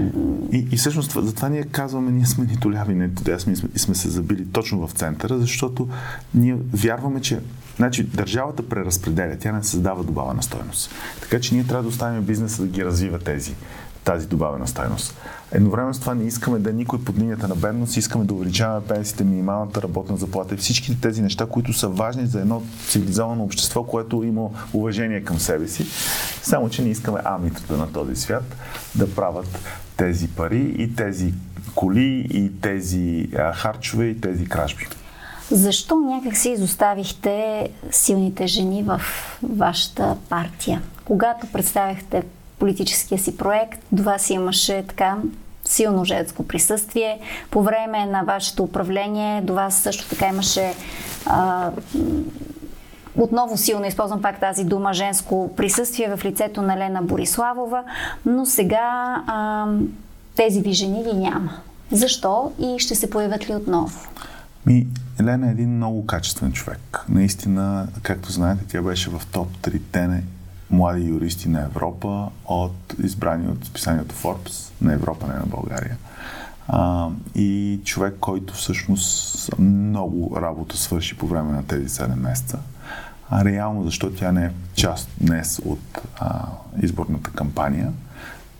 И, 0.51 0.67
и 0.71 0.77
всъщност 0.77 1.11
затова 1.11 1.49
ние 1.49 1.63
казваме, 1.63 2.11
ние 2.11 2.25
сме 2.25 2.45
нито 2.45 2.71
ляви, 2.71 2.95
нито 2.95 3.23
десни, 3.23 3.55
сме, 3.55 3.69
сме 3.75 3.95
се 3.95 4.09
забили 4.09 4.45
точно 4.51 4.87
в 4.87 4.91
центъра, 4.91 5.37
защото 5.37 5.89
ние 6.33 6.57
вярваме, 6.73 7.21
че 7.21 7.39
Значи, 7.77 8.03
държавата 8.03 8.69
преразпределя, 8.69 9.37
тя 9.39 9.51
не 9.51 9.63
създава 9.63 10.03
добавена 10.03 10.43
стоеност. 10.43 10.91
Така 11.21 11.39
че 11.39 11.55
ние 11.55 11.63
трябва 11.63 11.83
да 11.83 11.89
оставим 11.89 12.21
бизнеса 12.21 12.61
да 12.61 12.67
ги 12.67 12.85
развива 12.85 13.19
тези, 13.19 13.55
тази 14.03 14.27
добавена 14.27 14.67
стойност. 14.67 15.15
Едновременно 15.51 15.93
с 15.93 15.99
това 15.99 16.15
не 16.15 16.23
искаме 16.23 16.59
да 16.59 16.69
е 16.69 16.73
никой 16.73 17.03
под 17.03 17.17
линията 17.17 17.47
на 17.47 17.55
бедност, 17.55 17.97
искаме 17.97 18.25
да 18.25 18.33
увеличаваме 18.33 18.87
пенсиите, 18.87 19.23
минималната 19.23 19.81
работна 19.81 20.17
заплата 20.17 20.53
и 20.53 20.57
всички 20.57 21.01
тези 21.01 21.21
неща, 21.21 21.45
които 21.45 21.73
са 21.73 21.87
важни 21.87 22.27
за 22.27 22.41
едно 22.41 22.63
цивилизовано 22.87 23.43
общество, 23.43 23.83
което 23.83 24.23
има 24.23 24.49
уважение 24.73 25.23
към 25.23 25.39
себе 25.39 25.67
си. 25.67 25.85
Само, 26.41 26.69
че 26.69 26.81
не 26.81 26.89
искаме 26.89 27.19
амитата 27.25 27.77
на 27.77 27.91
този 27.91 28.15
свят 28.15 28.55
да 28.95 29.15
правят 29.15 29.59
тези 29.97 30.27
пари 30.27 30.75
и 30.77 30.95
тези 30.95 31.33
коли 31.75 32.27
и 32.29 32.51
тези 32.61 33.29
а, 33.37 33.53
харчове 33.53 34.05
и 34.05 34.21
тези 34.21 34.45
кражби. 34.45 34.87
Защо 35.53 35.95
някак 35.95 36.37
си 36.37 36.49
изоставихте 36.49 37.67
силните 37.91 38.47
жени 38.47 38.83
в 38.83 39.01
вашата 39.43 40.17
партия? 40.29 40.81
Когато 41.05 41.47
представяхте 41.47 42.23
политическия 42.59 43.19
си 43.19 43.37
проект, 43.37 43.79
до 43.91 44.03
вас 44.03 44.29
имаше 44.29 44.83
така 44.87 45.17
силно 45.63 46.05
женско 46.05 46.47
присъствие. 46.47 47.19
По 47.51 47.63
време 47.63 48.05
на 48.05 48.23
вашето 48.23 48.63
управление 48.63 49.41
до 49.41 49.53
вас 49.53 49.75
също 49.75 50.09
така 50.09 50.27
имаше 50.27 50.73
а, 51.25 51.71
отново 53.17 53.57
силно 53.57 53.85
използвам 53.85 54.21
пак 54.21 54.39
тази 54.39 54.63
дума 54.63 54.93
женско 54.93 55.55
присъствие 55.55 56.15
в 56.15 56.25
лицето 56.25 56.61
на 56.61 56.77
Лена 56.77 57.01
Бориславова, 57.01 57.83
но 58.25 58.45
сега 58.45 59.23
а, 59.27 59.65
тези 60.35 60.61
ви 60.61 60.73
жени 60.73 61.03
ги 61.03 61.13
няма. 61.13 61.53
Защо 61.91 62.51
и 62.59 62.79
ще 62.79 62.95
се 62.95 63.09
появят 63.09 63.49
ли 63.49 63.55
отново? 63.55 63.99
Ми, 64.65 64.87
Елена 65.19 65.47
е 65.47 65.51
един 65.51 65.75
много 65.75 66.05
качествен 66.05 66.51
човек. 66.51 67.05
Наистина, 67.09 67.87
както 68.01 68.31
знаете, 68.31 68.65
тя 68.67 68.81
беше 68.81 69.09
в 69.09 69.21
топ 69.31 69.57
3 69.57 70.21
млади 70.69 71.07
юристи 71.07 71.49
на 71.49 71.61
Европа, 71.61 72.29
от 72.45 72.95
избрани 73.03 73.47
от 73.47 73.65
списанието 73.65 74.15
Forbes 74.15 74.71
на 74.81 74.93
Европа, 74.93 75.27
не 75.27 75.33
на 75.33 75.45
България. 75.45 75.97
А, 76.67 77.09
и 77.35 77.79
човек, 77.83 78.15
който 78.19 78.53
всъщност 78.53 79.59
много 79.59 80.37
работа 80.41 80.77
свърши 80.77 81.17
по 81.17 81.27
време 81.27 81.51
на 81.51 81.63
тези 81.63 81.87
7 81.87 82.15
месеца. 82.15 82.59
А 83.29 83.45
реално, 83.45 83.83
защо 83.83 84.11
тя 84.11 84.31
не 84.31 84.45
е 84.45 84.51
част 84.75 85.09
днес 85.21 85.61
от 85.65 86.01
а, 86.15 86.45
изборната 86.81 87.29
кампания, 87.31 87.91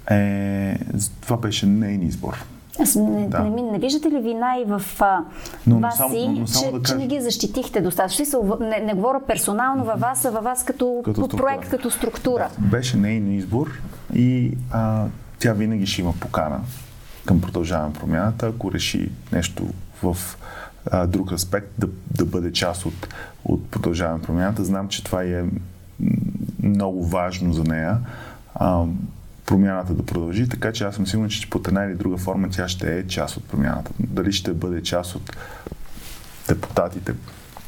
е, 0.09 0.77
това 1.21 1.37
беше 1.37 1.65
нейн 1.65 2.01
избор. 2.01 2.45
Аз 2.79 2.95
не, 2.95 3.27
да. 3.27 3.39
не, 3.39 3.61
не 3.61 3.79
виждате 3.79 4.11
ли 4.11 4.19
вина 4.19 4.57
и 4.61 4.65
в 4.65 4.81
а, 4.99 5.19
но, 5.67 5.79
вас 5.79 5.97
само, 5.97 6.09
си, 6.09 6.27
но, 6.27 6.47
само 6.47 6.71
че, 6.71 6.79
да 6.79 6.83
че 6.83 6.95
не 6.95 7.07
ги 7.07 7.21
защитихте 7.21 7.81
достатъчно? 7.81 8.57
Не, 8.59 8.79
не 8.79 8.93
говоря 8.93 9.21
персонално 9.27 9.85
във 9.85 9.99
вас, 9.99 10.25
а 10.25 10.29
във 10.29 10.43
вас 10.43 10.65
като, 10.65 11.01
като 11.05 11.27
проект, 11.27 11.69
като 11.69 11.91
структура. 11.91 12.49
Да. 12.59 12.67
Беше 12.67 12.97
нейн 12.97 13.31
избор 13.31 13.81
и 14.15 14.57
а, 14.71 15.05
тя 15.39 15.53
винаги 15.53 15.85
ще 15.85 16.01
има 16.01 16.13
покана 16.19 16.59
към 17.25 17.41
продължаване 17.41 17.93
промяната, 17.93 18.47
ако 18.47 18.71
реши 18.71 19.11
нещо 19.31 19.63
в 20.03 20.17
а, 20.91 21.07
друг 21.07 21.31
аспект, 21.31 21.67
да, 21.77 21.87
да 22.11 22.25
бъде 22.25 22.51
част 22.51 22.85
от, 22.85 23.07
от 23.45 23.71
продължаване 23.71 24.21
промяната. 24.21 24.63
Знам, 24.63 24.87
че 24.87 25.03
това 25.03 25.23
е 25.23 25.43
много 26.63 27.05
важно 27.05 27.53
за 27.53 27.63
нея. 27.63 27.97
А, 28.55 28.85
промяната 29.45 29.93
да 29.93 30.05
продължи, 30.05 30.49
така 30.49 30.71
че 30.71 30.83
аз 30.83 30.95
съм 30.95 31.07
сигурен, 31.07 31.29
че 31.29 31.49
под 31.49 31.67
една 31.67 31.83
или 31.83 31.95
друга 31.95 32.17
форма 32.17 32.49
тя 32.51 32.67
ще 32.67 32.97
е 32.97 33.07
част 33.07 33.37
от 33.37 33.47
промяната. 33.47 33.91
Дали 33.99 34.31
ще 34.31 34.53
бъде 34.53 34.83
част 34.83 35.15
от 35.15 35.37
депутатите, 36.47 37.13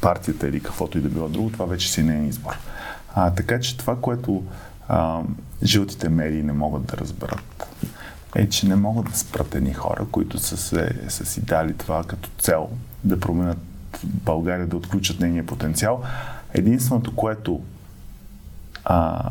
партията 0.00 0.48
или 0.48 0.60
каквото 0.60 0.98
и 0.98 1.00
да 1.00 1.08
било 1.08 1.28
друго, 1.28 1.50
това 1.50 1.64
вече 1.64 1.92
си 1.92 2.02
не 2.02 2.24
е 2.24 2.28
избор. 2.28 2.58
А, 3.14 3.30
така 3.30 3.60
че 3.60 3.76
това, 3.76 3.96
което 4.00 4.44
а, 4.88 5.20
жълтите 5.64 6.08
медии 6.08 6.42
не 6.42 6.52
могат 6.52 6.86
да 6.86 6.96
разберат, 6.96 7.66
е, 8.34 8.48
че 8.48 8.68
не 8.68 8.76
могат 8.76 9.10
да 9.10 9.18
спрат 9.18 9.54
едни 9.54 9.74
хора, 9.74 10.06
които 10.10 10.38
са, 10.38 10.56
се, 10.56 11.00
са 11.08 11.26
си 11.26 11.40
дали 11.40 11.74
това 11.74 12.04
като 12.04 12.30
цел 12.38 12.68
да 13.04 13.20
променят 13.20 13.58
България, 14.04 14.66
да 14.66 14.76
отключат 14.76 15.20
нейния 15.20 15.46
потенциал. 15.46 16.02
Единственото, 16.54 17.14
което 17.14 17.62
а, 18.84 19.30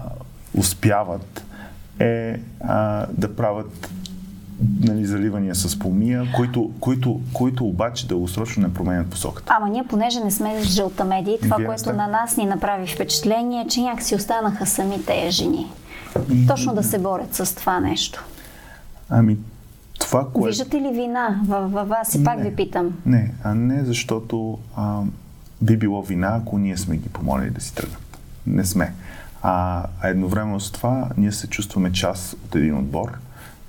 успяват 0.53 1.45
е 1.99 2.39
а, 2.61 3.05
да 3.11 3.35
правят 3.35 3.89
нали, 4.79 5.05
заливания 5.05 5.55
с 5.55 5.79
помия, 5.79 6.27
които, 6.35 6.71
които, 6.79 7.21
които 7.33 7.65
обаче 7.65 8.07
дългосрочно 8.07 8.67
не 8.67 8.73
променят 8.73 9.07
посоката. 9.07 9.55
Ама 9.57 9.69
ние, 9.69 9.83
понеже 9.83 10.19
не 10.19 10.31
сме 10.31 10.63
жълта 10.63 11.05
медия, 11.05 11.39
това, 11.39 11.57
Вие 11.57 11.65
което 11.65 11.81
сте... 11.81 11.93
на 11.93 12.07
нас 12.07 12.37
ни 12.37 12.45
направи 12.45 12.87
впечатление, 12.87 13.61
е, 13.61 13.67
че 13.67 13.81
някакси 13.81 14.15
останаха 14.15 14.65
сами 14.65 15.05
тези 15.05 15.31
жени. 15.31 15.71
Точно 16.47 16.73
да 16.73 16.83
се 16.83 16.99
борят 16.99 17.35
с 17.35 17.55
това 17.55 17.79
нещо. 17.79 18.25
Ами, 19.09 19.37
това, 19.99 20.27
кое... 20.33 20.49
Виждате 20.49 20.81
ли 20.81 20.89
вина 20.93 21.41
във, 21.47 21.71
във 21.71 21.87
вас? 21.87 22.15
И 22.15 22.23
пак 22.23 22.41
ви 22.41 22.55
питам. 22.55 22.93
Не, 23.05 23.31
а 23.43 23.55
не 23.55 23.83
защото 23.83 24.57
а, 24.75 25.01
би 25.61 25.77
било 25.77 26.01
вина, 26.01 26.39
ако 26.41 26.57
ние 26.57 26.77
сме 26.77 26.97
ги 26.97 27.09
помолили 27.09 27.49
да 27.49 27.61
си 27.61 27.75
тръгнат. 27.75 28.17
Не 28.47 28.65
сме. 28.65 28.93
А, 29.47 29.83
а 30.01 30.09
едновременно 30.09 30.59
с 30.59 30.71
това 30.71 31.09
ние 31.17 31.31
се 31.31 31.47
чувстваме 31.47 31.91
част 31.91 32.33
от 32.33 32.55
един 32.55 32.77
отбор 32.77 33.17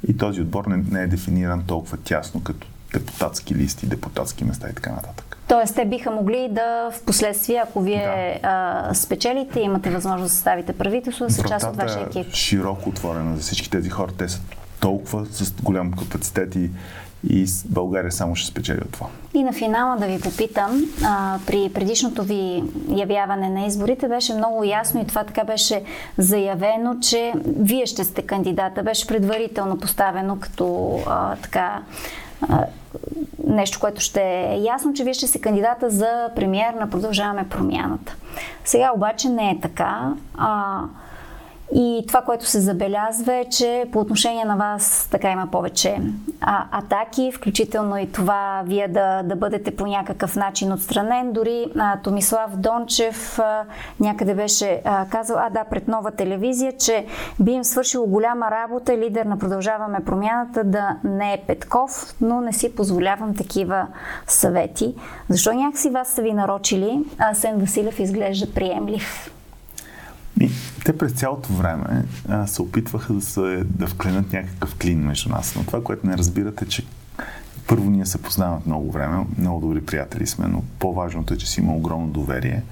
и 0.09 0.17
този 0.17 0.41
отбор 0.41 0.67
не, 0.67 0.85
не 0.91 1.03
е 1.03 1.07
дефиниран 1.07 1.62
толкова 1.67 1.97
тясно 1.97 2.43
като 2.43 2.67
депутатски 2.93 3.55
листи, 3.55 3.87
депутатски 3.87 4.45
места 4.45 4.69
и 4.71 4.75
така 4.75 4.91
нататък. 4.91 5.39
Тоест, 5.49 5.75
те 5.75 5.85
биха 5.85 6.11
могли 6.11 6.49
да 6.51 6.91
в 6.93 7.03
последствие, 7.03 7.62
ако 7.65 7.81
вие 7.81 8.41
да. 8.43 8.49
а, 8.49 8.95
спечелите, 8.95 9.61
имате 9.61 9.91
възможност 9.91 10.31
да 10.31 10.35
съставите 10.35 10.73
правителство, 10.73 11.27
да 11.27 11.33
са 11.33 11.43
част 11.43 11.67
от 11.67 11.77
вашия 11.77 12.03
екип. 12.03 12.27
е 12.27 12.35
широко 12.35 12.89
отворена 12.89 13.37
за 13.37 13.43
всички 13.43 13.71
тези 13.71 13.91
хора. 13.91 14.12
Те 14.19 14.29
са 14.29 14.41
толкова 14.81 15.27
с 15.27 15.53
голям 15.62 15.93
капацитет 15.93 16.55
и 16.55 16.71
и 17.29 17.46
България 17.64 18.12
само 18.12 18.37
ще 18.37 18.50
спечели 18.50 18.79
от 18.79 18.92
това. 18.92 19.07
И 19.35 19.42
на 19.42 19.52
финала 19.52 19.96
да 19.96 20.07
ви 20.07 20.20
попитам, 20.20 20.83
а, 21.05 21.38
при 21.46 21.70
предишното 21.74 22.22
ви 22.22 22.62
явяване 22.88 23.48
на 23.50 23.66
изборите 23.66 24.09
беше 24.09 24.35
много 24.35 24.64
ясно 24.64 25.00
и 25.00 25.07
това 25.07 25.24
така 25.24 25.44
беше 25.44 25.83
заявено, 26.18 27.00
че 27.00 27.33
вие 27.46 27.87
ще 27.87 28.05
сте 28.05 28.22
кандидата. 28.22 28.83
Беше 28.83 29.07
предварително 29.07 29.79
поставено 29.79 30.40
като 30.40 30.98
а, 31.07 31.37
така 31.37 31.83
а, 32.48 32.64
нещо, 33.46 33.81
което 33.81 34.00
ще 34.00 34.22
е 34.22 34.59
ясно, 34.59 34.94
че 34.94 35.05
вие 35.05 35.14
ще 35.14 35.26
се 35.26 35.40
кандидата 35.40 35.90
за 35.90 36.31
премьер 36.37 36.74
на 36.74 36.90
Продължаваме 36.90 37.48
промяната. 37.48 38.16
Сега 38.64 38.92
обаче 38.96 39.29
не 39.29 39.50
е 39.50 39.61
така. 39.61 40.14
А, 40.35 40.81
и 41.74 42.05
това, 42.09 42.22
което 42.22 42.46
се 42.46 42.61
забелязва 42.61 43.35
е, 43.35 43.44
че 43.44 43.85
по 43.92 43.98
отношение 43.98 44.44
на 44.44 44.57
вас 44.57 45.09
така 45.11 45.31
има 45.31 45.46
повече 45.52 46.00
а, 46.40 46.64
атаки, 46.70 47.33
включително 47.35 47.98
и 47.98 48.12
това 48.12 48.62
вие 48.66 48.88
да, 48.88 49.22
да 49.22 49.37
бъдете 49.37 49.76
по 49.76 49.87
някакъв 49.87 50.37
начин 50.37 50.72
отстранен. 50.72 51.33
Дори 51.33 51.66
а, 51.79 52.00
Томислав 52.00 52.57
Дончев 52.57 53.38
а, 53.38 53.64
някъде 54.00 54.35
беше 54.35 54.81
а, 54.85 55.07
казал, 55.09 55.38
а 55.38 55.50
да, 55.50 55.64
пред 55.64 55.88
нова 55.88 56.11
телевизия, 56.11 56.72
че 56.72 57.07
би 57.40 57.52
им 57.52 57.64
свършило 57.64 58.07
голяма 58.07 58.50
работа 58.50 58.96
лидер 58.96 59.26
на 59.26 59.38
Продължаваме 59.38 60.05
промяната 60.05 60.64
да 60.64 60.96
не 61.05 61.33
е 61.33 61.42
Петков, 61.46 62.14
но 62.20 62.40
не 62.40 62.52
си 62.52 62.74
позволявам 62.74 63.35
такива 63.35 63.87
съвети. 64.26 64.94
Защо 65.29 65.52
някакси 65.52 65.90
вас 65.90 66.09
са 66.09 66.22
ви 66.22 66.33
нарочили, 66.33 66.98
а 67.18 67.35
Сен 67.35 67.59
Василев 67.59 67.98
изглежда 67.98 68.55
приемлив? 68.55 69.31
Те 70.87 70.99
през 70.99 71.12
цялото 71.12 71.53
време 71.53 72.05
а, 72.29 72.46
се 72.46 72.62
опитваха 72.62 73.12
да, 73.12 73.20
се, 73.20 73.64
да 73.64 73.87
вкленат 73.87 74.33
някакъв 74.33 74.75
клин 74.75 74.99
между 74.99 75.29
нас. 75.29 75.55
Но 75.57 75.64
това, 75.64 75.83
което 75.83 76.07
не 76.07 76.18
разбирате, 76.18 76.64
е, 76.64 76.68
че 76.68 76.87
първо 77.66 77.90
ние 77.90 78.07
се 78.07 78.22
познаваме 78.22 78.61
много 78.66 78.90
време, 78.90 79.25
много 79.38 79.61
добри 79.61 79.81
приятели 79.81 80.27
сме, 80.27 80.46
но 80.49 80.62
по-важното 80.79 81.35
е, 81.35 81.37
че 81.37 81.51
си 81.51 81.61
има 81.61 81.77
огромно 81.77 82.07
доверие. 82.07 82.62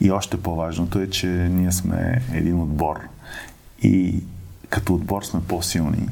И 0.00 0.10
още 0.10 0.42
по-важното 0.42 0.98
е, 0.98 1.10
че 1.10 1.26
ние 1.26 1.72
сме 1.72 2.22
един 2.32 2.60
отбор. 2.60 3.00
И 3.82 4.22
като 4.70 4.94
отбор 4.94 5.22
сме 5.22 5.40
по-силни. 5.48 6.08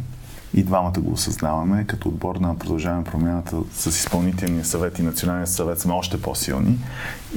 И 0.55 0.63
двамата 0.63 1.01
го 1.01 1.13
осъзнаваме. 1.13 1.85
Като 1.87 2.09
отбор 2.09 2.37
на 2.37 2.59
продължаване 2.59 3.05
промяната 3.05 3.57
с 3.73 3.87
изпълнителния 3.87 4.65
съвет 4.65 4.99
и 4.99 5.03
националния 5.03 5.47
съвет 5.47 5.81
сме 5.81 5.93
още 5.93 6.23
по-силни. 6.23 6.79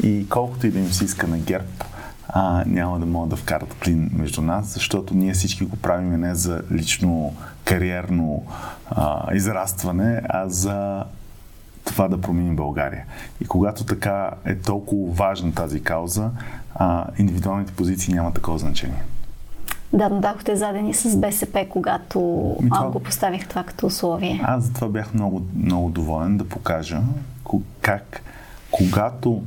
И 0.03 0.25
колкото 0.29 0.67
и 0.67 0.71
да 0.71 0.79
им 0.79 0.91
се 0.91 1.05
иска 1.05 1.27
на 1.27 1.37
ГЕРБ, 1.37 1.67
а, 2.29 2.63
няма 2.67 2.99
да 2.99 3.05
могат 3.05 3.29
да 3.29 3.35
вкарат 3.35 3.75
клин 3.83 4.09
между 4.13 4.41
нас, 4.41 4.73
защото 4.73 5.13
ние 5.13 5.33
всички 5.33 5.65
го 5.65 5.77
правим 5.77 6.19
не 6.19 6.35
за 6.35 6.61
лично 6.71 7.33
кариерно 7.65 8.43
а, 8.89 9.35
израстване, 9.35 10.21
а 10.29 10.49
за 10.49 11.03
това 11.85 12.07
да 12.07 12.21
променим 12.21 12.55
България. 12.55 13.05
И 13.41 13.45
когато 13.45 13.83
така 13.83 14.31
е 14.45 14.55
толкова 14.55 15.13
важна 15.13 15.53
тази 15.53 15.83
кауза, 15.83 16.29
а, 16.75 17.05
индивидуалните 17.17 17.73
позиции 17.73 18.13
няма 18.13 18.33
такова 18.33 18.57
значение. 18.57 19.03
Да, 19.93 20.09
но 20.09 20.19
дадохте 20.19 20.55
задени 20.55 20.93
с 20.93 21.17
БСП, 21.17 21.65
когато 21.69 22.19
Ми, 22.61 22.69
това... 22.69 22.89
го 22.89 22.99
поставих 22.99 23.47
това 23.47 23.63
като 23.63 23.85
условие. 23.85 24.41
Аз 24.43 24.63
за 24.63 24.73
това 24.73 24.87
бях 24.87 25.13
много, 25.13 25.45
много 25.55 25.89
доволен 25.89 26.37
да 26.37 26.49
покажа 26.49 27.01
как, 27.81 28.21
когато 28.71 29.43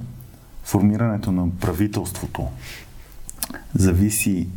формирането 0.65 1.33
на 1.33 1.51
правителството 1.61 2.49
зависи 3.75 4.49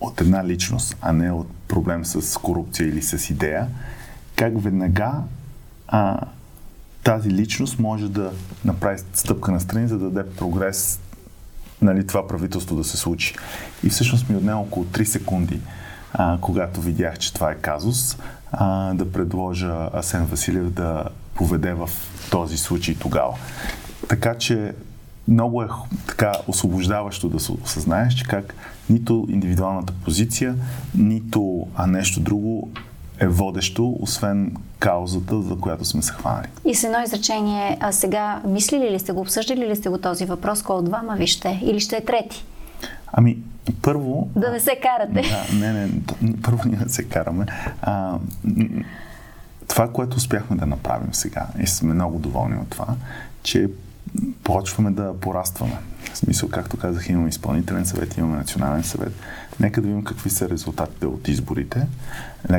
от 0.00 0.20
една 0.20 0.44
личност, 0.44 0.96
а 1.00 1.12
не 1.12 1.30
от 1.30 1.50
проблем 1.68 2.04
с 2.04 2.40
корупция 2.40 2.88
или 2.88 3.02
с 3.02 3.30
идея, 3.30 3.68
как 4.36 4.62
веднага 4.62 5.12
а, 5.88 6.20
тази 7.02 7.30
личност 7.30 7.78
може 7.78 8.08
да 8.08 8.32
направи 8.64 8.98
стъпка 9.14 9.52
на 9.52 9.60
страни, 9.60 9.88
за 9.88 9.98
да 9.98 10.10
даде 10.10 10.30
прогрес 10.30 11.00
нали, 11.82 12.06
това 12.06 12.26
правителство 12.26 12.76
да 12.76 12.84
се 12.84 12.96
случи. 12.96 13.34
И 13.84 13.88
всъщност 13.88 14.28
ми 14.28 14.36
отне 14.36 14.52
около 14.52 14.86
3 14.86 15.04
секунди, 15.04 15.60
а, 16.12 16.38
когато 16.40 16.80
видях, 16.80 17.18
че 17.18 17.34
това 17.34 17.50
е 17.50 17.54
казус, 17.54 18.18
а, 18.52 18.94
да 18.94 19.12
предложа 19.12 19.88
Асен 19.92 20.24
Василев 20.24 20.70
да 20.70 21.04
поведе 21.34 21.74
в 21.74 21.90
този 22.30 22.56
случай 22.56 22.94
тогава. 22.94 23.34
Така 24.08 24.34
че 24.34 24.74
много 25.28 25.62
е 25.62 25.68
така 26.06 26.32
освобождаващо 26.48 27.28
да 27.28 27.40
се 27.40 27.52
осъзнаеш, 27.52 28.14
че 28.14 28.24
как 28.24 28.54
нито 28.90 29.26
индивидуалната 29.30 29.92
позиция, 30.04 30.54
нито 30.94 31.66
а 31.74 31.86
нещо 31.86 32.20
друго 32.20 32.68
е 33.18 33.28
водещо, 33.28 33.96
освен 34.00 34.56
каузата, 34.78 35.42
за 35.42 35.56
която 35.56 35.84
сме 35.84 36.02
се 36.02 36.12
хванали. 36.12 36.46
И 36.64 36.74
с 36.74 36.84
едно 36.84 37.02
изречение, 37.02 37.78
а 37.80 37.92
сега 37.92 38.42
мислили 38.46 38.90
ли 38.90 38.98
сте 38.98 39.12
го, 39.12 39.20
обсъждали 39.20 39.68
ли 39.68 39.76
сте 39.76 39.88
го 39.88 39.98
този 39.98 40.24
въпрос, 40.24 40.62
кой 40.62 40.76
от 40.76 40.84
двама 40.84 41.16
вижте? 41.16 41.60
Или 41.62 41.80
ще 41.80 41.96
е 41.96 42.04
трети? 42.04 42.44
Ами, 43.12 43.38
първо... 43.82 44.28
Да 44.36 44.50
не 44.50 44.60
се 44.60 44.80
карате. 44.82 45.22
Да, 45.22 45.58
не, 45.58 45.72
не, 45.72 45.90
първо 46.42 46.62
ние 46.66 46.78
не 46.78 46.88
се 46.88 47.04
караме. 47.04 47.46
А, 47.82 48.18
това, 49.68 49.88
което 49.92 50.16
успяхме 50.16 50.56
да 50.56 50.66
направим 50.66 51.14
сега, 51.14 51.46
и 51.62 51.66
сме 51.66 51.94
много 51.94 52.18
доволни 52.18 52.56
от 52.56 52.70
това, 52.70 52.86
че 53.42 53.68
почваме 54.44 54.90
да 54.90 55.14
порастваме. 55.20 55.76
В 56.12 56.18
смисъл, 56.18 56.48
както 56.48 56.76
казах, 56.76 57.08
имаме 57.08 57.28
изпълнителен 57.28 57.86
съвет, 57.86 58.16
имаме 58.16 58.36
национален 58.36 58.82
съвет. 58.82 59.12
Нека 59.60 59.80
да 59.80 59.86
видим 59.86 60.04
какви 60.04 60.30
са 60.30 60.48
резултатите 60.48 61.06
от 61.06 61.28
изборите. 61.28 61.86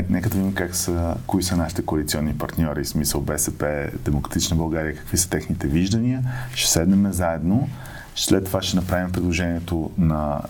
Нека 0.09 0.29
да 0.29 0.37
видим 0.37 0.53
как 0.53 0.75
са, 0.75 1.15
кои 1.27 1.43
са 1.43 1.57
нашите 1.57 1.81
коалиционни 1.81 2.37
партньори, 2.37 2.83
в 2.83 2.89
смисъл 2.89 3.21
БСП, 3.21 3.89
Демократична 4.05 4.57
България, 4.57 4.95
какви 4.95 5.17
са 5.17 5.29
техните 5.29 5.67
виждания. 5.67 6.23
Ще 6.55 6.71
седнем 6.71 7.11
заедно. 7.13 7.69
След 8.15 8.45
това 8.45 8.61
ще 8.61 8.75
направим 8.75 9.11
предложението 9.11 9.91
на 9.97 10.41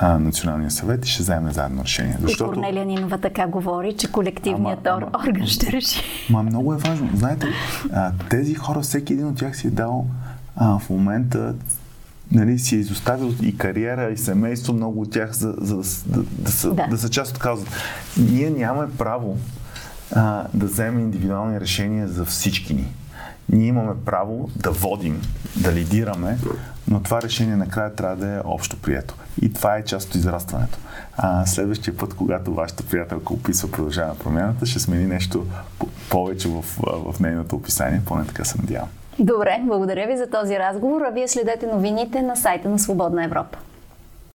а, 0.00 0.18
Националния 0.18 0.70
съвет 0.70 1.06
и 1.06 1.08
ще 1.08 1.22
вземе 1.22 1.52
заедно 1.52 1.84
решение. 1.84 2.16
Защото... 2.20 2.52
И 2.52 2.54
Корнелия 2.54 2.84
Нинова 2.84 3.18
така 3.18 3.46
говори, 3.46 3.96
че 3.96 4.12
колективният 4.12 4.86
ама, 4.86 5.10
ама, 5.14 5.28
орган 5.28 5.46
ще 5.46 5.72
реши. 5.72 6.02
Ма 6.30 6.42
много 6.42 6.74
е 6.74 6.76
важно. 6.76 7.10
Знаете, 7.14 7.46
а, 7.92 8.12
тези 8.30 8.54
хора, 8.54 8.80
всеки 8.80 9.12
един 9.12 9.26
от 9.26 9.36
тях 9.36 9.56
си 9.56 9.66
е 9.66 9.70
дал 9.70 10.06
а, 10.56 10.78
в 10.78 10.90
момента 10.90 11.54
нали, 12.32 12.58
си 12.58 12.76
е 12.76 12.78
изоставил 12.78 13.32
и 13.42 13.58
кариера, 13.58 14.10
и 14.10 14.16
семейство, 14.16 14.72
много 14.72 15.00
от 15.00 15.10
тях, 15.10 15.32
за, 15.32 15.54
за, 15.58 15.76
да, 16.06 16.22
да, 16.22 16.52
са, 16.52 16.74
да. 16.74 16.86
да 16.86 16.98
са 16.98 17.08
част 17.08 17.36
от 17.36 17.38
каузата. 17.38 17.70
Ние 18.16 18.50
нямаме 18.50 18.92
право 18.98 19.36
а, 20.12 20.44
да 20.54 20.66
вземем 20.66 21.00
индивидуални 21.00 21.60
решения 21.60 22.08
за 22.08 22.24
всички 22.24 22.74
ни. 22.74 22.86
Ние 23.52 23.66
имаме 23.66 23.92
право 24.04 24.50
да 24.56 24.70
водим, 24.70 25.22
да 25.56 25.72
лидираме, 25.72 26.38
но 26.90 27.02
това 27.02 27.22
решение 27.22 27.56
накрая 27.56 27.94
трябва 27.94 28.16
да 28.16 28.34
е 28.34 28.40
общо 28.44 28.76
прието. 28.76 29.14
И 29.42 29.52
това 29.52 29.76
е 29.76 29.84
част 29.84 30.08
от 30.08 30.14
израстването. 30.14 30.78
А, 31.16 31.46
следващия 31.46 31.96
път, 31.96 32.14
когато 32.14 32.54
вашата 32.54 32.82
приятелка 32.82 33.34
описва 33.34 33.70
продължаване 33.70 34.12
на 34.12 34.18
промяната, 34.18 34.66
ще 34.66 34.78
смени 34.78 35.04
нещо 35.04 35.46
повече 36.10 36.48
в, 36.48 36.62
в 37.12 37.20
нейното 37.20 37.56
описание, 37.56 38.02
поне 38.06 38.26
така 38.26 38.44
се 38.44 38.58
надявам. 38.58 38.88
Добре, 39.18 39.60
благодаря 39.62 40.06
ви 40.06 40.16
за 40.16 40.26
този 40.26 40.58
разговор, 40.58 41.00
а 41.02 41.10
вие 41.10 41.28
следете 41.28 41.66
новините 41.66 42.22
на 42.22 42.36
сайта 42.36 42.68
на 42.68 42.78
Свободна 42.78 43.24
Европа. 43.24 43.58